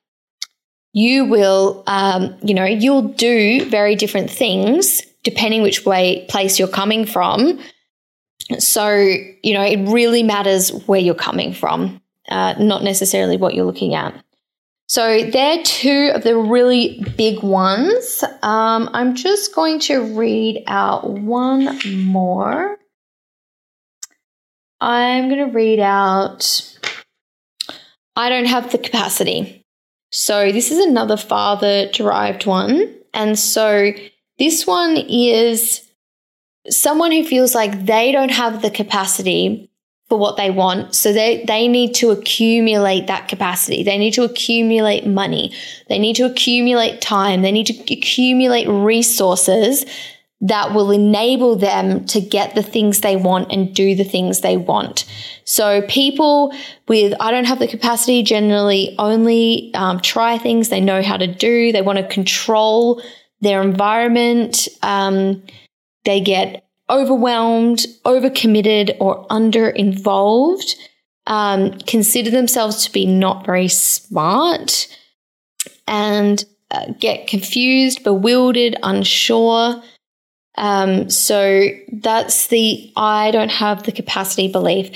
you 0.93 1.25
will, 1.25 1.85
um, 1.87 2.37
you 2.43 2.55
know, 2.55 2.65
you'll 2.65 3.09
do 3.09 3.65
very 3.67 3.95
different 3.95 4.31
things 4.31 5.01
depending 5.25 5.63
which 5.63 5.87
way 5.87 6.27
place 6.29 6.59
you're 6.59 6.67
coming 6.67 7.07
from. 7.07 7.61
So, 8.59 8.93
you 8.97 9.55
know, 9.55 9.63
it 9.63 9.89
really 9.89 10.25
matters 10.25 10.71
where 10.87 11.01
you're 11.01 11.15
coming 11.15 11.55
from 11.55 12.02
uh, 12.29 12.55
not 12.59 12.83
necessarily 12.83 13.37
what 13.37 13.55
you're 13.55 13.65
looking 13.65 13.95
at. 13.95 14.15
So 14.89 15.25
they're 15.25 15.63
two 15.63 16.13
of 16.15 16.23
the 16.23 16.37
really 16.37 17.03
big 17.17 17.43
ones. 17.43 18.23
Um, 18.43 18.91
I'm 18.93 19.15
just 19.15 19.55
going 19.55 19.79
to 19.81 20.19
read 20.19 20.65
out 20.67 21.09
one 21.09 21.79
more. 22.05 22.77
I'm 24.81 25.29
going 25.29 25.49
to 25.49 25.55
read 25.55 25.81
out 25.81 26.73
I 28.17 28.29
don't 28.29 28.47
have 28.47 28.73
the 28.73 28.79
capacity. 28.79 29.65
So 30.11 30.53
this 30.53 30.71
is 30.71 30.79
another 30.79 31.17
father 31.17 31.91
derived 31.91 32.47
one. 32.47 32.95
And 33.15 33.39
so 33.39 33.93
this 34.39 34.67
one 34.67 34.97
is 34.97 35.89
someone 36.69 37.13
who 37.13 37.25
feels 37.25 37.55
like 37.55 37.87
they 37.87 38.13
don't 38.13 38.31
have 38.31 38.61
the 38.61 38.71
capacity 38.71 39.71
for 40.09 40.19
what 40.19 40.37
they 40.37 40.51
want. 40.51 40.95
So 40.95 41.13
they, 41.13 41.45
they 41.47 41.69
need 41.69 41.95
to 41.97 42.11
accumulate 42.11 43.07
that 43.07 43.29
capacity. 43.29 43.83
They 43.83 43.99
need 43.99 44.13
to 44.15 44.25
accumulate 44.25 45.07
money. 45.07 45.55
They 45.89 45.99
need 45.99 46.17
to 46.17 46.25
accumulate 46.25 47.01
time. 47.01 47.43
They 47.43 47.53
need 47.53 47.67
to 47.69 47.95
accumulate 47.95 48.69
resources 48.69 49.87
that 50.43 50.75
will 50.75 50.91
enable 50.91 51.55
them 51.55 52.05
to 52.07 52.21
get 52.21 52.55
the 52.55 52.65
things 52.65 53.01
they 53.01 53.17
want 53.17 53.53
and 53.53 53.75
do 53.75 53.95
the 53.95 54.05
things 54.05 54.41
they 54.41 54.57
want. 54.57 55.05
So 55.45 55.83
people 55.83 56.53
with, 56.89 57.15
I 57.21 57.31
don't 57.31 57.45
have 57.45 57.61
the 57.61 57.69
capacity 57.69 58.25
generally 58.25 58.97
only 58.99 59.71
um, 59.75 60.01
try 60.01 60.39
things 60.39 60.69
they 60.69 60.81
know 60.81 61.01
how 61.01 61.17
to 61.17 61.29
do. 61.29 61.71
They 61.71 61.81
want 61.81 61.99
to 61.99 62.09
control 62.09 63.01
their 63.41 63.63
environment. 63.63 64.67
Um, 64.83 65.45
they 66.05 66.21
get 66.21 66.67
overwhelmed, 66.93 67.87
overcommitted, 68.05 68.97
or 69.01 69.27
under 69.31 69.69
involved. 69.71 70.77
Um, 71.27 71.79
consider 71.81 72.31
themselves 72.31 72.85
to 72.85 72.93
be 72.93 73.07
not 73.07 73.47
very 73.47 73.69
smart 73.69 74.89
and 75.87 76.45
uh, 76.71 76.87
get 76.99 77.27
confused, 77.27 78.05
bewildered, 78.05 78.77
unsure. 78.83 79.83
Um, 80.57 81.09
so 81.09 81.69
that's 81.93 82.49
the 82.49 82.93
I 82.95 83.31
don't 83.31 83.51
have 83.51 83.85
the 83.85 83.93
capacity 83.93 84.53
belief. 84.53 84.91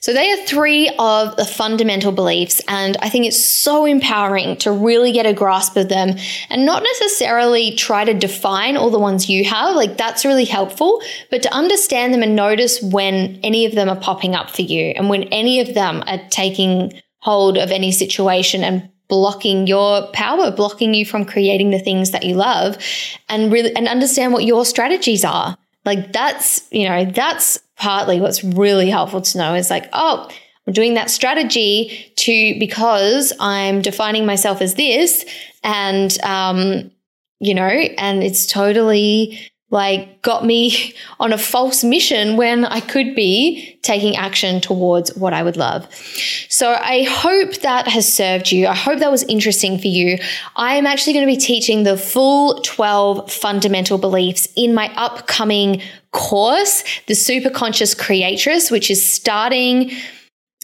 So 0.00 0.12
they 0.12 0.30
are 0.32 0.46
three 0.46 0.90
of 0.98 1.34
the 1.36 1.46
fundamental 1.46 2.12
beliefs, 2.12 2.60
and 2.68 2.96
I 3.00 3.08
think 3.08 3.26
it's 3.26 3.42
so 3.42 3.86
empowering 3.86 4.58
to 4.58 4.70
really 4.70 5.12
get 5.12 5.24
a 5.24 5.32
grasp 5.32 5.76
of 5.76 5.88
them 5.88 6.16
and 6.50 6.66
not 6.66 6.82
necessarily 6.82 7.74
try 7.74 8.04
to 8.04 8.12
define 8.12 8.76
all 8.76 8.90
the 8.90 8.98
ones 8.98 9.30
you 9.30 9.44
have. 9.44 9.74
Like 9.74 9.96
that's 9.96 10.26
really 10.26 10.44
helpful, 10.44 11.00
but 11.30 11.42
to 11.42 11.54
understand 11.54 12.12
them 12.12 12.22
and 12.22 12.36
notice 12.36 12.82
when 12.82 13.40
any 13.42 13.64
of 13.64 13.74
them 13.74 13.88
are 13.88 13.96
popping 13.96 14.34
up 14.34 14.50
for 14.50 14.62
you 14.62 14.92
and 14.96 15.08
when 15.08 15.24
any 15.24 15.60
of 15.60 15.74
them 15.74 16.02
are 16.06 16.20
taking 16.28 17.00
hold 17.20 17.56
of 17.56 17.70
any 17.70 17.92
situation 17.92 18.62
and 18.62 18.90
blocking 19.08 19.66
your 19.66 20.06
power, 20.08 20.50
blocking 20.50 20.94
you 20.94 21.04
from 21.04 21.24
creating 21.24 21.70
the 21.70 21.78
things 21.78 22.10
that 22.10 22.24
you 22.24 22.34
love 22.34 22.76
and 23.28 23.50
really 23.50 23.74
and 23.74 23.88
understand 23.88 24.32
what 24.32 24.44
your 24.44 24.64
strategies 24.64 25.24
are. 25.24 25.56
Like 25.84 26.12
that's, 26.12 26.66
you 26.70 26.88
know, 26.88 27.06
that's 27.06 27.58
partly 27.76 28.20
what's 28.20 28.44
really 28.44 28.90
helpful 28.90 29.22
to 29.22 29.38
know 29.38 29.54
is 29.54 29.70
like, 29.70 29.88
oh, 29.92 30.28
I'm 30.66 30.72
doing 30.74 30.94
that 30.94 31.10
strategy 31.10 32.12
to 32.16 32.58
because 32.58 33.32
I'm 33.40 33.80
defining 33.80 34.26
myself 34.26 34.60
as 34.60 34.74
this 34.74 35.24
and 35.64 36.20
um, 36.22 36.90
you 37.40 37.54
know, 37.54 37.62
and 37.62 38.22
it's 38.22 38.46
totally 38.46 39.50
like 39.70 40.22
got 40.22 40.44
me 40.44 40.94
on 41.20 41.32
a 41.32 41.38
false 41.38 41.84
mission 41.84 42.36
when 42.36 42.64
I 42.64 42.80
could 42.80 43.14
be 43.14 43.78
taking 43.82 44.16
action 44.16 44.60
towards 44.60 45.14
what 45.16 45.32
I 45.32 45.42
would 45.42 45.56
love. 45.56 45.92
So 46.48 46.72
I 46.72 47.04
hope 47.04 47.56
that 47.58 47.86
has 47.88 48.12
served 48.12 48.50
you. 48.50 48.66
I 48.66 48.74
hope 48.74 48.98
that 49.00 49.10
was 49.10 49.22
interesting 49.24 49.78
for 49.78 49.88
you. 49.88 50.18
I 50.56 50.74
am 50.74 50.86
actually 50.86 51.12
going 51.12 51.26
to 51.26 51.32
be 51.32 51.40
teaching 51.40 51.82
the 51.84 51.96
full 51.96 52.60
12 52.62 53.30
fundamental 53.30 53.98
beliefs 53.98 54.48
in 54.56 54.74
my 54.74 54.92
upcoming 54.96 55.82
course, 56.12 56.82
the 57.06 57.14
Super 57.14 57.50
Conscious 57.50 57.94
Creatress, 57.94 58.70
which 58.70 58.90
is 58.90 59.04
starting 59.04 59.92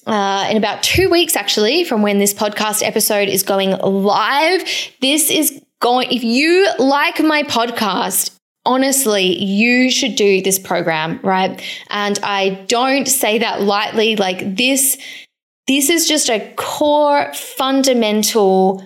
uh, 0.07 0.49
in 0.51 0.57
about 0.57 0.83
two 0.83 1.09
weeks, 1.09 1.37
actually, 1.37 1.85
from 1.85 2.03
when 2.03 2.19
this 2.19 2.35
podcast 2.35 2.83
episode 2.83 3.29
is 3.29 3.43
going 3.43 3.71
live. 3.79 4.65
This 5.01 5.31
is 5.31 5.63
going, 5.81 6.11
if 6.11 6.23
you 6.23 6.69
like 6.79 7.21
my 7.21 7.43
podcast, 7.43 8.34
honestly, 8.67 9.43
you 9.43 9.91
should 9.91 10.17
do 10.17 10.43
this 10.43 10.59
program, 10.59 11.21
right? 11.23 11.63
And 11.91 12.19
I 12.23 12.65
don't 12.69 13.07
say 13.07 13.39
that 13.39 13.63
lightly. 13.63 14.17
Like 14.17 14.57
this, 14.57 14.97
this 15.67 15.91
is 15.91 16.09
just 16.09 16.31
a 16.31 16.53
core 16.57 17.33
fundamental 17.35 18.83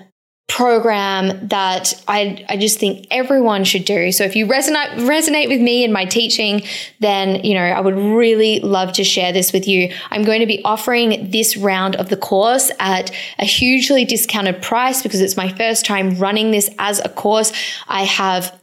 program 0.49 1.49
that 1.49 1.93
I, 2.09 2.45
I 2.49 2.57
just 2.57 2.81
think 2.81 3.07
everyone 3.11 3.65
should 3.65 3.85
do. 3.85 4.11
So 4.11 4.25
if 4.25 4.35
you 4.35 4.47
resonate 4.47 4.95
resonate 5.07 5.49
with 5.49 5.61
me 5.61 5.85
and 5.85 5.93
my 5.93 6.07
teaching, 6.07 6.63
then 7.01 7.45
you 7.45 7.55
know 7.55 7.63
I 7.63 7.81
would 7.81 7.95
really 7.95 8.59
love 8.61 8.95
to 8.95 9.05
share 9.05 9.33
this 9.33 9.53
with 9.53 9.69
you. 9.69 9.93
I'm 10.11 10.25
going 10.25 10.41
to 10.41 10.47
be 10.47 10.65
offering 10.65 11.31
this 11.31 11.57
round 11.57 11.97
of 11.97 12.09
the 12.09 12.17
course 12.17 12.71
at 12.81 13.11
a 13.39 13.45
hugely 13.45 14.07
discounted 14.07 14.63
price 14.63 15.03
because 15.03 15.21
it's 15.21 15.37
my 15.37 15.53
first 15.53 15.85
time 15.85 16.19
running 16.19 16.51
this 16.51 16.71
as 16.79 16.99
a 17.05 17.11
course. 17.11 17.53
I 17.87 18.05
have 18.05 18.58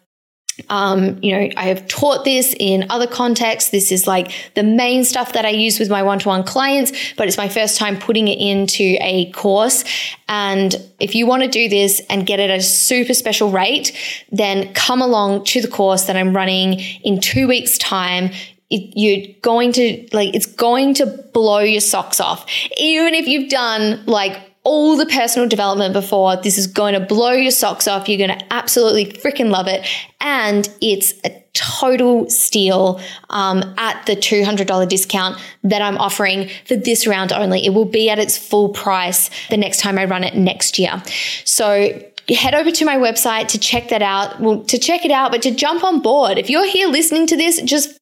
um, 0.69 1.19
you 1.21 1.31
know, 1.31 1.49
I 1.57 1.65
have 1.65 1.87
taught 1.87 2.23
this 2.23 2.55
in 2.59 2.85
other 2.89 3.07
contexts. 3.07 3.71
This 3.71 3.91
is 3.91 4.07
like 4.07 4.31
the 4.55 4.63
main 4.63 5.03
stuff 5.03 5.33
that 5.33 5.45
I 5.45 5.49
use 5.49 5.79
with 5.79 5.89
my 5.89 6.01
one 6.03 6.19
to 6.19 6.29
one 6.29 6.43
clients, 6.43 6.91
but 7.15 7.27
it's 7.27 7.37
my 7.37 7.49
first 7.49 7.77
time 7.77 7.97
putting 7.97 8.27
it 8.27 8.39
into 8.39 8.97
a 9.01 9.31
course. 9.31 9.83
And 10.27 10.75
if 10.99 11.13
you 11.13 11.27
want 11.27 11.43
to 11.43 11.49
do 11.49 11.67
this 11.67 12.01
and 12.09 12.25
get 12.25 12.39
it 12.39 12.49
at 12.49 12.59
a 12.59 12.63
super 12.63 13.13
special 13.13 13.51
rate, 13.51 13.95
then 14.31 14.73
come 14.73 15.01
along 15.01 15.45
to 15.45 15.61
the 15.61 15.67
course 15.67 16.05
that 16.05 16.15
I'm 16.15 16.35
running 16.35 16.79
in 17.03 17.19
two 17.19 17.47
weeks' 17.47 17.77
time. 17.77 18.31
It, 18.69 18.93
you're 18.95 19.35
going 19.41 19.73
to 19.73 20.07
like, 20.11 20.33
it's 20.33 20.47
going 20.47 20.95
to 20.95 21.05
blow 21.05 21.59
your 21.59 21.81
socks 21.81 22.19
off. 22.19 22.45
Even 22.77 23.13
if 23.13 23.27
you've 23.27 23.49
done 23.49 24.03
like 24.05 24.44
all 24.65 24.97
the 24.97 25.05
personal 25.05 25.47
development 25.47 25.93
before. 25.93 26.35
This 26.35 26.57
is 26.57 26.67
going 26.67 26.95
to 26.95 26.99
blow 26.99 27.31
your 27.31 27.51
socks 27.51 27.87
off. 27.87 28.09
You're 28.09 28.27
going 28.27 28.37
to 28.37 28.53
absolutely 28.53 29.05
freaking 29.05 29.49
love 29.49 29.67
it. 29.67 29.87
And 30.19 30.67
it's 30.81 31.13
a 31.23 31.43
total 31.53 32.29
steal 32.29 32.99
um, 33.29 33.75
at 33.77 34.05
the 34.07 34.15
$200 34.15 34.89
discount 34.89 35.39
that 35.63 35.81
I'm 35.81 35.97
offering 35.97 36.49
for 36.65 36.75
this 36.75 37.07
round 37.07 37.31
only. 37.31 37.65
It 37.65 37.73
will 37.73 37.85
be 37.85 38.09
at 38.09 38.19
its 38.19 38.37
full 38.37 38.69
price 38.69 39.29
the 39.49 39.57
next 39.57 39.79
time 39.79 39.97
I 39.97 40.05
run 40.05 40.23
it 40.23 40.35
next 40.35 40.77
year. 40.79 41.01
So 41.45 42.01
head 42.27 42.55
over 42.55 42.71
to 42.71 42.85
my 42.85 42.97
website 42.97 43.47
to 43.49 43.59
check 43.59 43.89
that 43.89 44.01
out. 44.01 44.39
Well, 44.39 44.63
to 44.63 44.79
check 44.79 45.05
it 45.05 45.11
out, 45.11 45.31
but 45.31 45.43
to 45.43 45.51
jump 45.51 45.83
on 45.83 46.01
board. 46.01 46.39
If 46.39 46.49
you're 46.49 46.67
here 46.67 46.87
listening 46.87 47.27
to 47.27 47.37
this, 47.37 47.61
just 47.61 47.99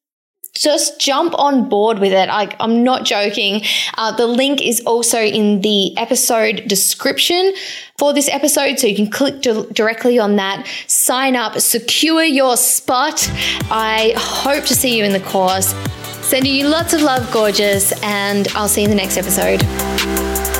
just 0.54 1.00
jump 1.00 1.34
on 1.38 1.68
board 1.68 1.98
with 1.98 2.12
it. 2.12 2.28
I, 2.28 2.54
am 2.60 2.84
not 2.84 3.04
joking. 3.04 3.62
Uh, 3.98 4.12
the 4.16 4.26
link 4.26 4.62
is 4.62 4.80
also 4.86 5.20
in 5.20 5.60
the 5.60 5.96
episode 5.98 6.66
description 6.66 7.52
for 7.98 8.12
this 8.12 8.28
episode, 8.28 8.78
so 8.78 8.86
you 8.86 8.96
can 8.96 9.10
click 9.10 9.40
di- 9.42 9.66
directly 9.72 10.18
on 10.18 10.36
that, 10.36 10.66
sign 10.86 11.36
up, 11.36 11.58
secure 11.60 12.24
your 12.24 12.56
spot. 12.56 13.28
I 13.70 14.14
hope 14.16 14.64
to 14.64 14.74
see 14.74 14.96
you 14.96 15.04
in 15.04 15.12
the 15.12 15.20
course. 15.20 15.74
Sending 16.22 16.54
you 16.54 16.68
lots 16.68 16.94
of 16.94 17.02
love, 17.02 17.30
gorgeous, 17.32 17.92
and 18.02 18.48
I'll 18.54 18.68
see 18.68 18.82
you 18.82 18.88
in 18.88 18.90
the 18.90 18.96
next 18.96 19.16
episode. 19.18 20.53